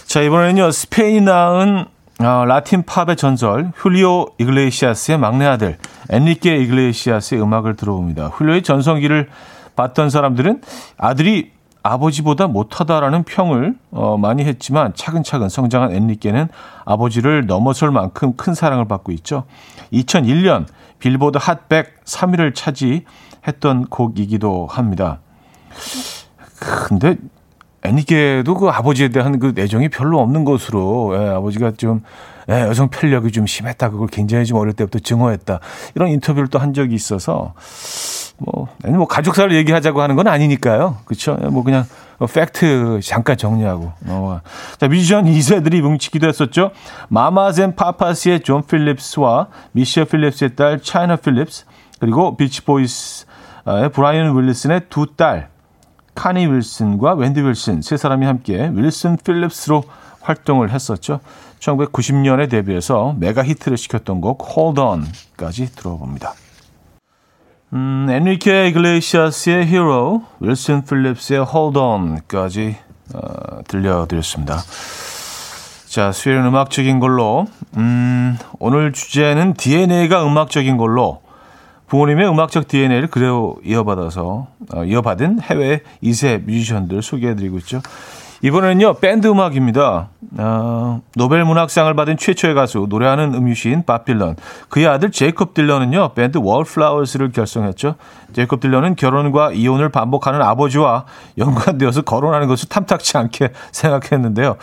자, 0.07 0.23
이번에는요, 0.23 0.71
스페인이 0.71 1.23
낳은 1.23 1.85
어, 2.21 2.45
라틴 2.47 2.85
팝의 2.85 3.17
전설, 3.17 3.73
훌리오 3.75 4.27
이글레시아스의 4.39 5.19
막내 5.19 5.45
아들, 5.45 5.79
엔리케 6.09 6.57
이글레시아스의 6.59 7.43
음악을 7.43 7.75
들어봅니다. 7.75 8.29
훌리오의 8.29 8.63
전성기를 8.63 9.29
봤던 9.75 10.09
사람들은 10.09 10.63
아들이 10.97 11.51
아버지보다 11.83 12.47
못하다라는 12.47 13.25
평을 13.25 13.75
어, 13.91 14.17
많이 14.17 14.45
했지만 14.45 14.93
차근차근 14.95 15.49
성장한 15.49 15.93
엔리케는 15.93 16.49
아버지를 16.85 17.47
넘어설 17.47 17.91
만큼 17.91 18.35
큰 18.37 18.55
사랑을 18.55 18.87
받고 18.87 19.11
있죠. 19.13 19.45
2001년 19.93 20.67
빌보드 21.01 21.39
핫100 21.41 21.87
3위를 22.05 22.55
차지했던 22.55 23.87
곡이기도 23.91 24.69
합니다. 24.71 25.19
근데 26.89 27.17
엔리케도 27.87 28.55
그 28.55 28.69
아버지에 28.69 29.09
대한 29.09 29.39
그 29.39 29.53
애정이 29.57 29.89
별로 29.89 30.21
없는 30.21 30.45
것으로 30.45 31.15
예, 31.17 31.29
아버지가 31.31 31.73
좀 31.73 32.03
예, 32.49 32.61
여성 32.63 32.89
편력이 32.89 33.33
좀 33.33 33.47
심했다. 33.47 33.91
그걸 33.91 34.09
굉장히 34.09 34.45
좀 34.45 34.59
어릴 34.59 34.73
때부터 34.75 34.99
증오했다. 35.01 35.61
이런 35.95 36.09
인터뷰를 36.11 36.49
또 36.49 36.59
한 36.59 36.73
적이 36.75 36.95
있어서 36.95 37.55
뭐 38.39 38.69
아니 38.85 38.97
뭐 38.97 39.07
가족사를 39.07 39.55
얘기하자고 39.55 40.01
하는 40.01 40.17
건 40.17 40.27
아니니까요. 40.29 40.97
그렇죠 41.05 41.35
뭐 41.51 41.63
그냥 41.65 41.85
팩트 42.33 43.01
잠깐 43.03 43.37
정리하고. 43.37 43.93
어. 44.07 44.41
자 44.79 44.89
뮤지션 44.89 45.25
2세들이 45.27 45.81
뭉치기도 45.83 46.29
했었죠. 46.29 46.71
마마스 47.09 47.55
앤 47.55 47.75
파파스의 47.77 48.41
존 48.41 48.63
필립스와 48.67 49.49
미셸 49.73 50.07
필립스의 50.07 50.57
딸 50.57 50.81
차이나 50.81 51.17
필립스 51.17 51.65
그리고 52.01 52.37
비치 52.37 52.63
보이스의 52.63 53.27
브라이언 53.93 54.37
윌슨의 54.37 54.83
두딸 54.89 55.49
카니 56.17 56.47
윌슨과 56.47 57.15
웬디 57.15 57.43
윌슨 57.43 57.83
세 57.83 57.97
사람이 57.97 58.27
함께 58.27 58.73
윌슨 58.75 59.17
필립스로 59.17 59.85
활동을 60.23 60.71
했었죠. 60.71 61.21
1990년에 61.61 62.51
데뷔해서 62.51 63.15
메가 63.19 63.45
히트를 63.45 63.77
시켰던 63.77 64.21
곡 64.21 64.45
Hold 64.51 64.81
On까지 64.81 65.73
들어봅니다. 65.77 66.35
음, 67.73 68.07
엔리케 68.11 68.69
이글레시아스의 68.69 69.67
Hero, 69.67 70.23
윌슨 70.41 70.85
필립스의 70.85 71.47
Hold 71.49 71.79
On까지 71.79 72.77
어, 73.15 73.63
들려드렸습니다. 73.69 74.59
자, 75.87 76.13
수요일은 76.13 76.47
음악적인 76.47 76.99
걸로 76.99 77.47
음, 77.77 78.37
오늘 78.59 78.93
주제는 78.93 79.55
DNA가 79.55 80.27
음악적인 80.27 80.77
걸로 80.77 81.21
부모님의 81.89 82.29
음악적 82.29 82.69
DNA를 82.69 83.09
그대로 83.09 83.57
이어받아서 83.65 84.47
어, 84.75 84.85
이어받은 84.85 85.41
해외 85.43 85.81
2세 86.03 86.45
뮤지션들 86.45 87.03
소개해드리고 87.03 87.59
있죠. 87.59 87.81
이번에는요 88.43 88.95
밴드 88.95 89.27
음악입니다. 89.29 90.09
어, 90.39 91.01
노벨 91.15 91.45
문학상을 91.45 91.93
받은 91.95 92.17
최초의 92.19 92.55
가수 92.55 92.87
노래하는 92.89 93.35
음유시인 93.35 93.85
밥 93.87 94.05
딜런 94.05 94.37
그의 94.69 94.87
아들 94.87 95.11
제이콥 95.11 95.55
딜런은요 95.55 96.13
밴드 96.15 96.39
월플라워스를 96.43 97.33
결성했죠. 97.33 97.95
제이콥 98.35 98.61
딜런은 98.61 98.97
결혼과 98.97 99.53
이혼을 99.53 99.89
반복하는 99.89 100.43
아버지와 100.43 101.07
연관되어서 101.39 102.03
거론하는 102.03 102.49
것을 102.49 102.69
탐탁치 102.69 103.17
않게 103.17 103.51
생각했는데요. 103.73 104.57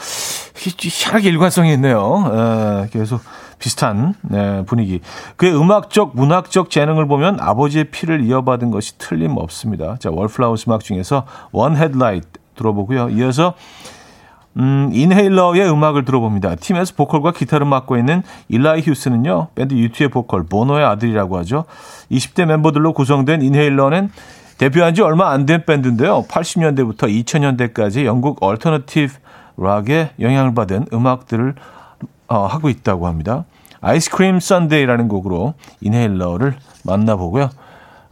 희한하게 0.56 1.30
일관성이 1.30 1.74
있네요. 1.74 2.84
에, 2.86 2.90
계속 2.92 3.22
비슷한 3.60 4.16
네, 4.22 4.64
분위기. 4.66 5.02
그의 5.36 5.56
음악적, 5.56 6.16
문학적 6.16 6.70
재능을 6.70 7.08
보면 7.08 7.40
아버지의 7.40 7.86
피를 7.86 8.22
이어받은 8.22 8.72
것이 8.72 8.98
틀림없습니다. 8.98 9.98
자, 10.00 10.10
월플라워스 10.12 10.66
음악 10.70 10.84
중에서 10.84 11.26
One 11.52 11.76
Headlight 11.78 12.28
들어보고요. 12.56 13.10
이어서 13.10 13.54
음, 14.58 14.92
인헤일러의 14.94 15.68
음악을 15.68 16.06
들어봅니다. 16.06 16.56
팀에서 16.56 16.94
보컬과 16.96 17.32
기타를 17.32 17.66
맡고 17.66 17.98
있는 17.98 18.22
일라이 18.50 18.82
휴슨은요, 18.82 19.48
밴드 19.56 19.74
유튜의 19.74 20.10
보컬, 20.10 20.44
보노의 20.46 20.86
아들이라고 20.86 21.38
하죠. 21.40 21.66
20대 22.12 22.46
멤버들로 22.46 22.94
구성된 22.94 23.42
인헤일러는 23.42 24.12
데뷔한 24.60 24.94
지 24.94 25.02
얼마 25.02 25.32
안 25.32 25.48
된 25.48 25.66
밴드인데요. 25.66 26.26
80년대부터 26.30 27.10
2000년대까지 27.26 28.06
영국 28.06 28.44
얼터너티브 28.44 29.16
락의 29.58 30.12
영향을 30.20 30.54
받은 30.54 30.86
음악들을 30.94 31.56
어, 32.28 32.46
하고 32.46 32.70
있다고 32.70 33.08
합니다. 33.08 33.46
Ice 33.82 34.04
Cream 34.04 34.40
Sundae라는 34.40 35.08
곡으로 35.10 35.56
인헤일러를 35.82 36.56
만나보고요. 36.84 37.50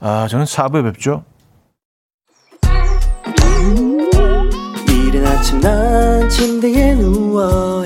아, 0.01 0.28
저는 0.30 0.45
4부에 0.45 0.84
뵙죠. 0.84 1.24
이른 4.89 5.26
아침 5.26 5.59
난 5.62 6.30
침대에 6.30 6.95
누워 6.95 7.86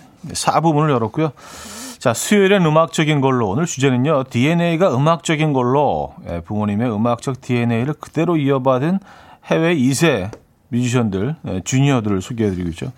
4부문을 0.29 0.91
열었고요. 0.91 1.31
자, 1.99 2.13
수요일엔 2.13 2.65
음악적인 2.65 3.21
걸로. 3.21 3.49
오늘 3.49 3.65
주제는요, 3.65 4.23
DNA가 4.29 4.95
음악적인 4.95 5.53
걸로 5.53 6.15
예, 6.27 6.41
부모님의 6.41 6.91
음악적 6.91 7.41
DNA를 7.41 7.93
그대로 7.93 8.37
이어받은 8.37 8.99
해외 9.45 9.75
2세 9.75 10.31
뮤지션들, 10.69 11.35
예, 11.47 11.61
주니어들을 11.63 12.21
소개해드리고 12.21 12.69
있죠. 12.69 12.91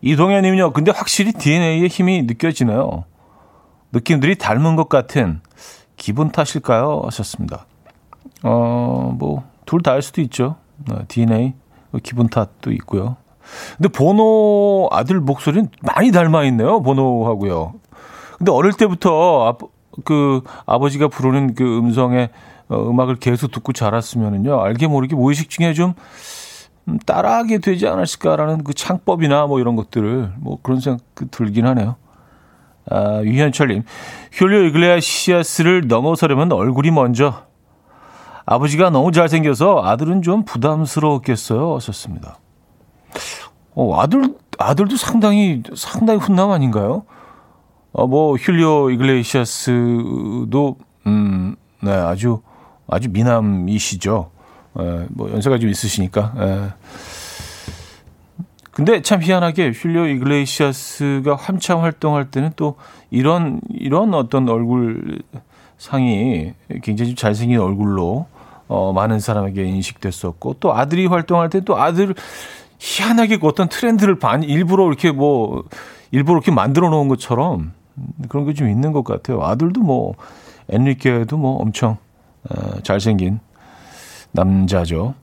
이동현 0.00 0.42
님은요, 0.42 0.72
근데 0.72 0.90
확실히 0.90 1.32
DNA의 1.32 1.86
힘이 1.86 2.22
느껴지네요. 2.22 3.04
느낌들이 3.92 4.36
닮은 4.36 4.76
것 4.76 4.88
같은 4.88 5.40
기분 5.96 6.30
탓일까요? 6.30 7.02
하셨습니다. 7.04 7.66
어, 8.42 9.14
뭐, 9.16 9.44
둘 9.66 9.82
다일 9.82 10.02
수도 10.02 10.20
있죠. 10.22 10.56
어, 10.90 11.02
DNA, 11.06 11.54
기분 12.02 12.28
탓도 12.28 12.72
있고요. 12.72 13.16
근데 13.76 13.88
보노 13.88 14.88
아들 14.90 15.20
목소리는 15.20 15.68
많이 15.82 16.10
닮아 16.10 16.44
있네요. 16.44 16.82
보노하고요. 16.82 17.74
근데 18.38 18.52
어릴 18.52 18.72
때부터 18.72 19.48
아, 19.48 19.66
그 20.04 20.42
아버지가 20.66 21.08
부르는 21.08 21.54
그 21.54 21.78
음성의 21.78 22.30
어, 22.68 22.90
음악을 22.90 23.16
계속 23.16 23.50
듣고 23.50 23.72
자랐으면은요. 23.72 24.60
알게 24.60 24.86
모르게 24.86 25.16
무의식 25.16 25.50
중에 25.50 25.72
좀 25.72 25.94
음, 26.86 26.98
따라하게 27.04 27.58
되지 27.58 27.86
않았을까라는 27.86 28.64
그 28.64 28.74
창법이나 28.74 29.46
뭐 29.46 29.60
이런 29.60 29.76
것들을 29.76 30.32
뭐 30.38 30.58
그런 30.62 30.80
생각 30.80 31.02
들긴 31.30 31.66
하네요. 31.66 31.96
아, 32.90 33.20
유현철님, 33.22 33.82
흉류 34.32 34.68
이글레시아스를 34.68 35.88
넘어서려면 35.88 36.52
얼굴이 36.52 36.90
먼저. 36.90 37.46
아버지가 38.46 38.88
너무 38.88 39.12
잘생겨서 39.12 39.82
아들은 39.84 40.22
좀 40.22 40.44
부담스러웠겠어요. 40.44 41.74
하셨습니다. 41.76 42.38
어, 43.74 44.00
아들, 44.00 44.34
아들도 44.58 44.96
상당히, 44.96 45.62
상당히 45.76 46.18
훈남 46.18 46.50
아닌가요? 46.50 47.04
어, 47.92 48.06
뭐, 48.06 48.36
힐리오 48.36 48.90
이글레시아스도, 48.90 50.76
음, 51.06 51.56
네, 51.82 51.92
아주, 51.92 52.40
아주 52.88 53.08
미남이시죠. 53.10 54.30
예, 54.80 55.06
뭐, 55.10 55.30
연세가 55.30 55.58
좀 55.58 55.70
있으시니까. 55.70 56.32
예. 56.38 56.72
근데 58.72 59.02
참 59.02 59.22
희한하게 59.22 59.72
힐리오 59.74 60.06
이글레시아스가 60.06 61.34
한참 61.34 61.80
활동할 61.80 62.30
때는 62.30 62.52
또 62.56 62.76
이런, 63.10 63.60
이런 63.70 64.14
어떤 64.14 64.48
얼굴 64.48 65.20
상이 65.78 66.52
굉장히 66.82 67.10
좀 67.10 67.16
잘생긴 67.16 67.60
얼굴로 67.60 68.26
어, 68.68 68.92
많은 68.92 69.18
사람에게 69.18 69.64
인식됐었고 69.64 70.56
또 70.60 70.74
아들이 70.74 71.06
활동할 71.06 71.48
때 71.48 71.60
또 71.60 71.76
아들 71.76 72.14
희한하게 72.78 73.38
그 73.38 73.46
어떤 73.46 73.68
트렌드를 73.68 74.18
반 74.18 74.42
일부러 74.42 74.86
이렇게 74.86 75.10
뭐 75.12 75.64
일부러 76.10 76.36
이렇게 76.38 76.50
만들어 76.52 76.88
놓은 76.90 77.08
것처럼 77.08 77.72
그런 78.28 78.46
게 78.46 78.52
좀 78.54 78.68
있는 78.68 78.92
것 78.92 79.04
같아요. 79.04 79.42
아들도 79.42 79.80
뭐 79.80 80.14
엔리케도 80.70 81.36
뭐 81.36 81.56
엄청 81.60 81.96
어, 82.48 82.80
잘생긴 82.82 83.40
남자죠. 84.32 85.14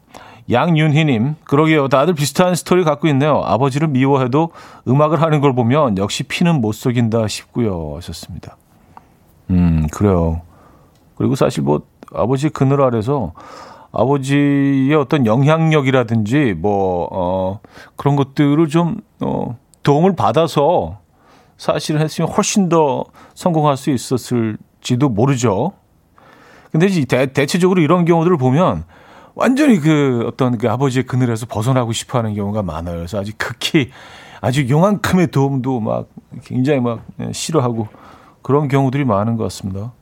양윤희님, 0.52 1.36
그러게요. 1.44 1.88
다들 1.88 2.14
비슷한 2.14 2.54
스토리 2.54 2.84
갖고 2.84 3.08
있네요. 3.08 3.42
아버지를 3.46 3.88
미워해도 3.88 4.52
음악을 4.88 5.20
하는 5.22 5.42
걸 5.42 5.56
보면 5.56 5.98
역시 5.98 6.22
피는 6.24 6.62
못 6.62 6.74
속인다 6.74 7.28
싶고요. 7.28 7.94
하셨습니다. 7.96 8.56
음, 9.50 9.88
그래요. 9.92 10.42
그리고 11.16 11.36
사실 11.36 11.64
뭐 11.64 11.82
아버지 12.14 12.50
그늘 12.50 12.82
아래서 12.82 13.34
아버지의 13.96 14.94
어떤 14.96 15.26
영향력이라든지 15.26 16.56
뭐, 16.58 17.08
어, 17.12 17.60
그런 17.96 18.16
것들을 18.16 18.68
좀, 18.68 18.98
어, 19.22 19.58
도움을 19.84 20.16
받아서 20.16 21.00
사실은 21.58 22.02
했으면 22.02 22.30
훨씬 22.30 22.70
더 22.70 23.06
성공할 23.34 23.78
수 23.78 23.92
있었을지도 23.92 25.10
모르죠. 25.10 25.74
근데 26.72 26.88
대, 27.06 27.32
대체적으로 27.32 27.82
이런 27.82 28.04
경우들을 28.04 28.38
보면 28.38 28.84
완전히 29.36 29.80
그 29.80 30.24
어떤 30.28 30.58
그 30.58 30.70
아버지의 30.70 31.06
그늘에서 31.06 31.46
벗어나고 31.46 31.94
싶어 31.94 32.18
하는 32.18 32.34
경우가 32.34 32.64
많아요. 32.64 32.98
그래서 32.98 33.20
아주 33.20 33.32
극히 33.38 33.92
아주 34.42 34.68
용한큼의 34.68 35.28
도움도 35.28 35.80
막 35.80 36.10
굉장히 36.44 36.80
막 36.80 37.06
싫어하고 37.32 37.88
그런 38.42 38.68
경우들이 38.68 39.06
많은 39.06 39.38
것 39.38 39.44
같습니다. 39.46 39.94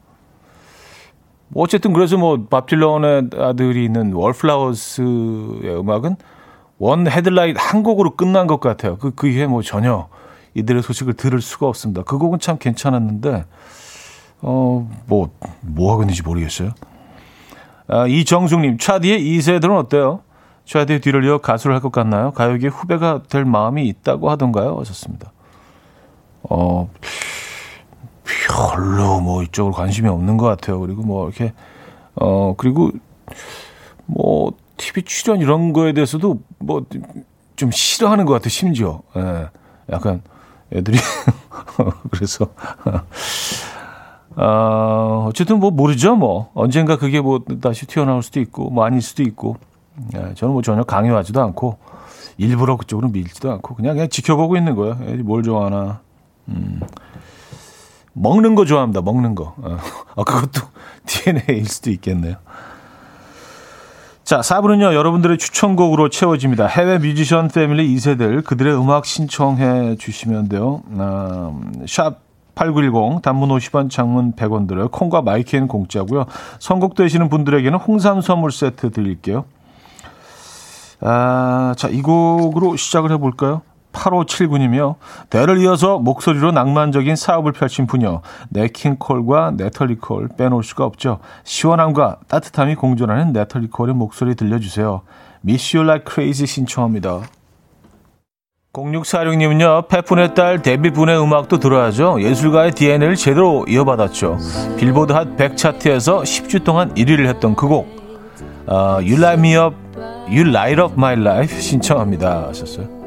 뭐 1.54 1.64
어쨌든 1.64 1.94
그래서 1.94 2.18
뭐 2.18 2.48
밥 2.50 2.66
딜런의 2.68 3.30
아들이 3.38 3.86
있는 3.86 4.14
월플라워스의 4.14 5.80
음악은 5.80 6.16
원 6.80 7.08
헤드라인 7.08 7.56
한 7.58 7.84
곡으로 7.84 8.16
끝난 8.16 8.48
것 8.48 8.60
같아요. 8.60 8.98
그, 8.98 9.12
그 9.12 9.28
이후에 9.28 9.48
뭐 9.48 9.62
전혀 9.62 10.08
이들의 10.56 10.84
소식을 10.84 11.14
들을 11.14 11.40
수가 11.42 11.68
없습니다. 11.68 12.04
그 12.04 12.18
곡은 12.18 12.40
참 12.40 12.58
괜찮았는데, 12.60 13.46
어, 14.42 14.90
뭐, 15.08 15.30
뭐 15.62 15.92
하고 15.92 16.04
있는지 16.04 16.22
모르겠어요. 16.22 16.72
아, 17.88 18.06
이정숙님, 18.08 18.78
차디의 18.78 19.26
이세들은 19.28 19.76
어때요? 19.78 20.22
차디의 20.66 21.02
뒤를 21.02 21.24
이어 21.26 21.38
가수를 21.40 21.76
할 21.76 21.82
것 21.82 21.92
같나요? 21.92 22.32
가요계 22.32 22.68
후배가 22.68 23.24
될 23.30 23.46
마음이 23.46 23.86
있다고 23.88 24.30
하던가요? 24.30 24.78
하셨습니다. 24.80 25.32
어, 26.44 26.90
별로 28.50 29.20
뭐 29.20 29.44
이쪽으로 29.44 29.74
관심이 29.74 30.08
없는 30.10 30.38
것 30.38 30.46
같아요. 30.46 30.80
그리고 30.80 31.04
뭐 31.04 31.28
이렇게, 31.28 31.54
어, 32.16 32.56
그리고 32.58 32.92
뭐 34.06 34.54
TV 34.78 35.04
출연 35.04 35.40
이런 35.40 35.74
거에 35.74 35.94
대해서도 35.94 36.40
뭐 36.60 36.86
좀 37.56 37.72
싫어하는 37.72 38.26
것 38.26 38.34
같아요. 38.34 38.50
심지어. 38.50 39.02
예. 39.16 39.48
약간 39.92 40.22
애들이. 40.74 40.98
그래서. 42.12 42.48
어, 44.36 45.28
어쨌든 45.30 45.60
뭐 45.60 45.72
모르죠, 45.72 46.16
뭐. 46.16 46.50
언젠가 46.56 46.98
그게 46.98 47.22
뭐 47.22 47.40
다시 47.62 47.86
튀어나올 47.86 48.24
수도 48.24 48.40
있고, 48.40 48.70
뭐 48.70 48.84
아닐 48.86 49.02
수도 49.02 49.22
있고. 49.24 49.58
예, 50.16 50.34
저는 50.34 50.54
뭐 50.54 50.62
전혀 50.64 50.84
강요하지도 50.84 51.40
않고, 51.42 51.78
일부러 52.38 52.78
그쪽으로 52.78 53.10
밀지도 53.10 53.52
않고, 53.52 53.76
그냥 53.76 53.94
그냥 53.94 54.10
지켜보고 54.10 54.58
있는 54.58 54.76
거예요. 54.76 54.98
애들이 55.04 55.22
뭘 55.22 55.44
좋아하나. 55.44 56.02
음. 56.50 56.82
먹는 58.14 58.56
거 58.56 58.66
좋아합니다, 58.66 59.02
먹는 59.02 59.36
거. 59.36 59.56
어, 59.58 59.78
어, 60.16 60.24
그것도 60.24 60.62
DNA일 61.06 61.66
수도 61.66 61.90
있겠네요. 61.92 62.36
자, 64.24 64.40
4부는요, 64.40 64.94
여러분들의 64.94 65.38
추천곡으로 65.38 66.08
채워집니다. 66.10 66.66
해외 66.66 66.98
뮤지션 66.98 67.50
패밀리 67.50 67.94
2세들, 67.96 68.46
그들의 68.46 68.74
음악 68.80 69.06
신청해 69.06 69.98
주시면 69.98 70.48
돼요. 70.48 70.82
어, 70.92 71.60
샵8910 71.86 73.22
단문 73.22 73.50
50원, 73.50 73.90
장문 73.90 74.34
100원 74.34 74.68
들어요. 74.68 74.88
콩과 74.88 75.24
마이크는 75.24 75.68
공짜고요. 75.68 76.26
선곡되시는 76.60 77.28
분들에게는 77.28 77.78
홍삼 77.80 78.22
선물 78.22 78.52
세트 78.54 78.92
드릴게요. 78.92 79.44
아, 81.02 81.74
자, 81.76 81.90
이 81.90 82.02
곡으로 82.02 82.78
시작을 82.78 83.12
해볼까요? 83.12 83.62
8579님이요. 83.94 84.96
대를 85.30 85.60
이어서 85.60 86.00
목소리로 86.00 86.52
낭만적인 86.52 87.16
사업을 87.16 87.54
펼친 87.54 87.88
부녀 87.88 88.22
네킹콜과 88.50 89.54
네털리콜 89.58 90.30
빼놓을 90.38 90.64
수가 90.64 90.86
없죠. 90.86 91.20
시원함과 91.44 92.18
따뜻함이 92.28 92.76
공존하는 92.76 93.32
네털리콜의 93.32 93.96
목소리 93.96 94.36
들려주세요. 94.36 95.02
Miss 95.46 95.78
You 95.78 95.88
Like 95.88 96.14
Crazy 96.14 96.48
신청합니다. 96.48 97.22
0646님은요. 98.74 99.88
페푼의 99.88 100.34
딸 100.34 100.62
데뷔분의 100.62 101.22
음악도 101.22 101.60
들어야죠. 101.60 102.22
예술가의 102.22 102.72
DNA를 102.72 103.16
제대로 103.16 103.66
이어받았죠. 103.68 104.40
빌보드 104.78 105.14
핫 105.14 105.38
100 105.38 105.58
차트에서 105.58 106.22
10주 106.22 106.64
동안 106.64 106.92
1위를 106.96 107.28
했던 107.28 107.56
그 107.56 107.68
곡. 107.68 107.88
어, 108.66 108.96
you 108.96 109.18
Light 109.18 109.40
Me 109.40 109.56
Up, 109.56 109.76
You 110.28 110.50
Light 110.50 110.82
Up 110.82 110.94
My 110.94 111.14
Life 111.20 111.60
신청합니다. 111.60 112.48
하셨어요. 112.48 113.03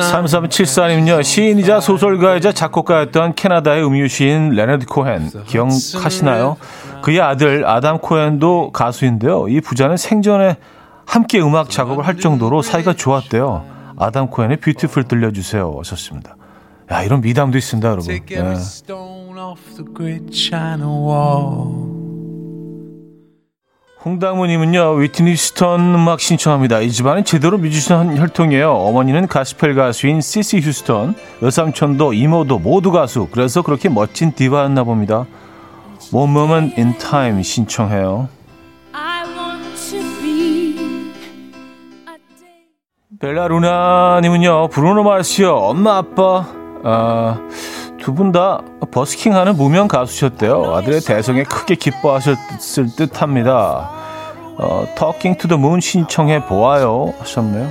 3374님은요, 0.00 1.22
시인이자 1.22 1.80
소설가이자 1.80 2.52
작곡가였던 2.52 3.34
캐나다의 3.34 3.84
음유 3.84 4.08
시인 4.08 4.50
레너드 4.50 4.86
코헨, 4.86 5.30
기억하시나요? 5.46 6.56
그의 7.02 7.20
아들 7.20 7.66
아담 7.66 7.98
코헨도 7.98 8.72
가수인데요. 8.72 9.48
이 9.48 9.60
부자는 9.60 9.96
생전에 9.98 10.56
함께 11.04 11.38
음악 11.40 11.68
작업을 11.70 12.06
할 12.06 12.16
정도로 12.16 12.62
사이가 12.62 12.94
좋았대요. 12.94 13.64
아담 13.98 14.28
코헨의 14.28 14.56
Beautiful 14.58 15.04
들려주세요. 15.04 15.74
하셨습니다. 15.78 16.36
야, 16.90 17.02
이런 17.02 17.20
미담도 17.20 17.58
있습니다, 17.58 17.88
여러분. 17.88 18.06
예. 18.52 18.54
홍당무님은요 24.06 24.92
휘트니 24.92 25.34
휴스턴 25.34 25.92
음악 25.92 26.20
신청합니다. 26.20 26.78
이 26.78 26.92
집안은 26.92 27.24
제대로 27.24 27.58
뮤지션 27.58 28.16
혈통이에요. 28.16 28.70
어머니는 28.70 29.26
가스펠 29.26 29.74
가수인 29.74 30.20
시시 30.20 30.60
휴스턴, 30.60 31.16
외삼촌도 31.42 32.12
이모도 32.12 32.60
모두 32.60 32.92
가수. 32.92 33.26
그래서 33.32 33.62
그렇게 33.62 33.88
멋진 33.88 34.30
디바였나 34.30 34.84
봅니다. 34.84 35.26
One 36.12 36.30
Moment 36.30 36.80
in 36.80 36.96
Time 36.98 37.42
신청해요. 37.42 38.28
벨라루나님은요 43.18 44.68
브루노 44.68 45.02
마스요 45.02 45.52
엄마 45.52 45.96
아빠 45.96 46.46
아, 46.84 47.40
두 48.06 48.14
분 48.14 48.30
다 48.30 48.60
버스킹하는 48.92 49.56
무명 49.56 49.88
가수셨대요. 49.88 50.76
아들의 50.76 51.00
대성에 51.00 51.42
크게 51.42 51.74
기뻐하셨을 51.74 52.94
듯합니다. 52.94 53.90
어, 54.58 54.86
Talking 54.96 55.36
to 55.40 55.48
the 55.48 55.58
Moon 55.60 55.80
신청해 55.80 56.46
보아요 56.46 57.12
하셨네요. 57.18 57.68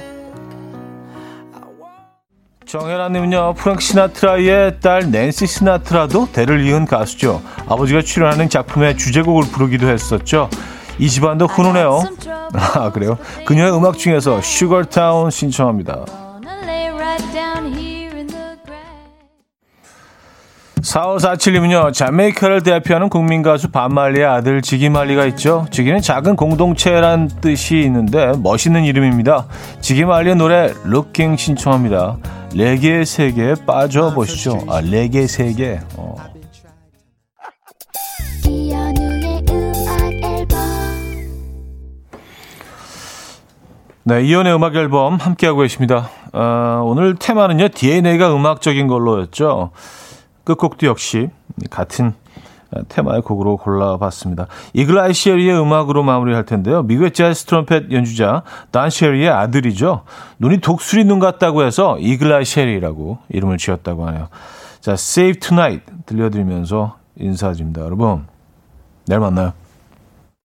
정혜라님은요 2.66 3.54
프랭크 3.54 3.82
시나트라의 3.82 4.82
딸 4.82 5.10
낸시 5.10 5.48
시나트라도 5.48 6.28
대를 6.34 6.66
이은 6.68 6.86
가수죠. 6.86 7.42
아버지가 7.70 8.02
출연하는 8.02 8.50
작품의 8.50 8.98
주제곡을 8.98 9.44
부르기도 9.54 9.88
했었죠. 9.88 10.50
이 11.00 11.10
집안도 11.10 11.48
훈훈해요. 11.48 12.04
아 12.76 12.92
그래요? 12.92 13.18
그녀의 13.46 13.74
음악 13.74 13.98
중에서 13.98 14.42
슈거타운 14.42 15.32
신청합니다. 15.32 16.25
4547님은요, 20.86 21.94
자메이카를 21.94 22.62
대표하는 22.62 23.10
국민 23.10 23.42
가수 23.42 23.70
반말리의 23.72 24.26
아들 24.26 24.62
지기말리가 24.62 25.26
있죠. 25.28 25.66
지기는 25.72 26.00
작은 26.00 26.36
공동체란 26.36 27.28
뜻이 27.42 27.80
있는데 27.80 28.34
멋있는 28.38 28.84
이름입니다. 28.86 29.48
지기말리의 29.82 30.36
노래 30.36 30.72
루킹 30.84 31.38
신청합니다. 31.38 32.18
레게의 32.54 33.06
세계에 33.06 33.56
빠져보시죠. 33.66 34.66
아, 34.70 34.80
레게 34.82 35.26
세계. 35.28 35.80
어. 35.98 36.16
네, 44.08 44.22
이연의 44.22 44.54
음악 44.54 44.76
앨범 44.76 45.16
함께하고 45.16 45.62
계십니다. 45.62 46.12
아, 46.32 46.82
오늘 46.84 47.16
테마는요, 47.16 47.70
DNA가 47.70 48.36
음악적인 48.36 48.86
걸로였죠. 48.86 49.72
끝곡도 50.46 50.88
역시 50.88 51.30
같은 51.70 52.14
테마의 52.90 53.22
곡으로 53.22 53.58
골라봤습니다. 53.58 54.48
이글아이 54.74 55.14
셰리의 55.14 55.60
음악으로 55.60 56.04
마무리할 56.04 56.46
텐데요. 56.46 56.84
미국의 56.84 57.12
재즈 57.12 57.46
트럼펫 57.46 57.92
연주자 57.92 58.44
단 58.72 58.90
셰리의 58.90 59.30
아들이죠. 59.30 60.04
눈이 60.40 60.60
독수리 60.60 61.06
눈 61.06 61.20
같다고 61.20 61.64
해서 61.64 61.98
이글아이 62.00 62.46
셰리라고 62.46 63.20
이름을 63.30 63.58
지었다고 63.58 64.08
하네요. 64.08 64.28
자, 64.82 64.94
Save 64.94 65.40
Tonight 65.40 65.86
들려드리면서 66.06 66.98
인사드립니다. 67.18 67.82
여러분, 67.82 68.26
내일 69.08 69.20
만나요. 69.20 69.54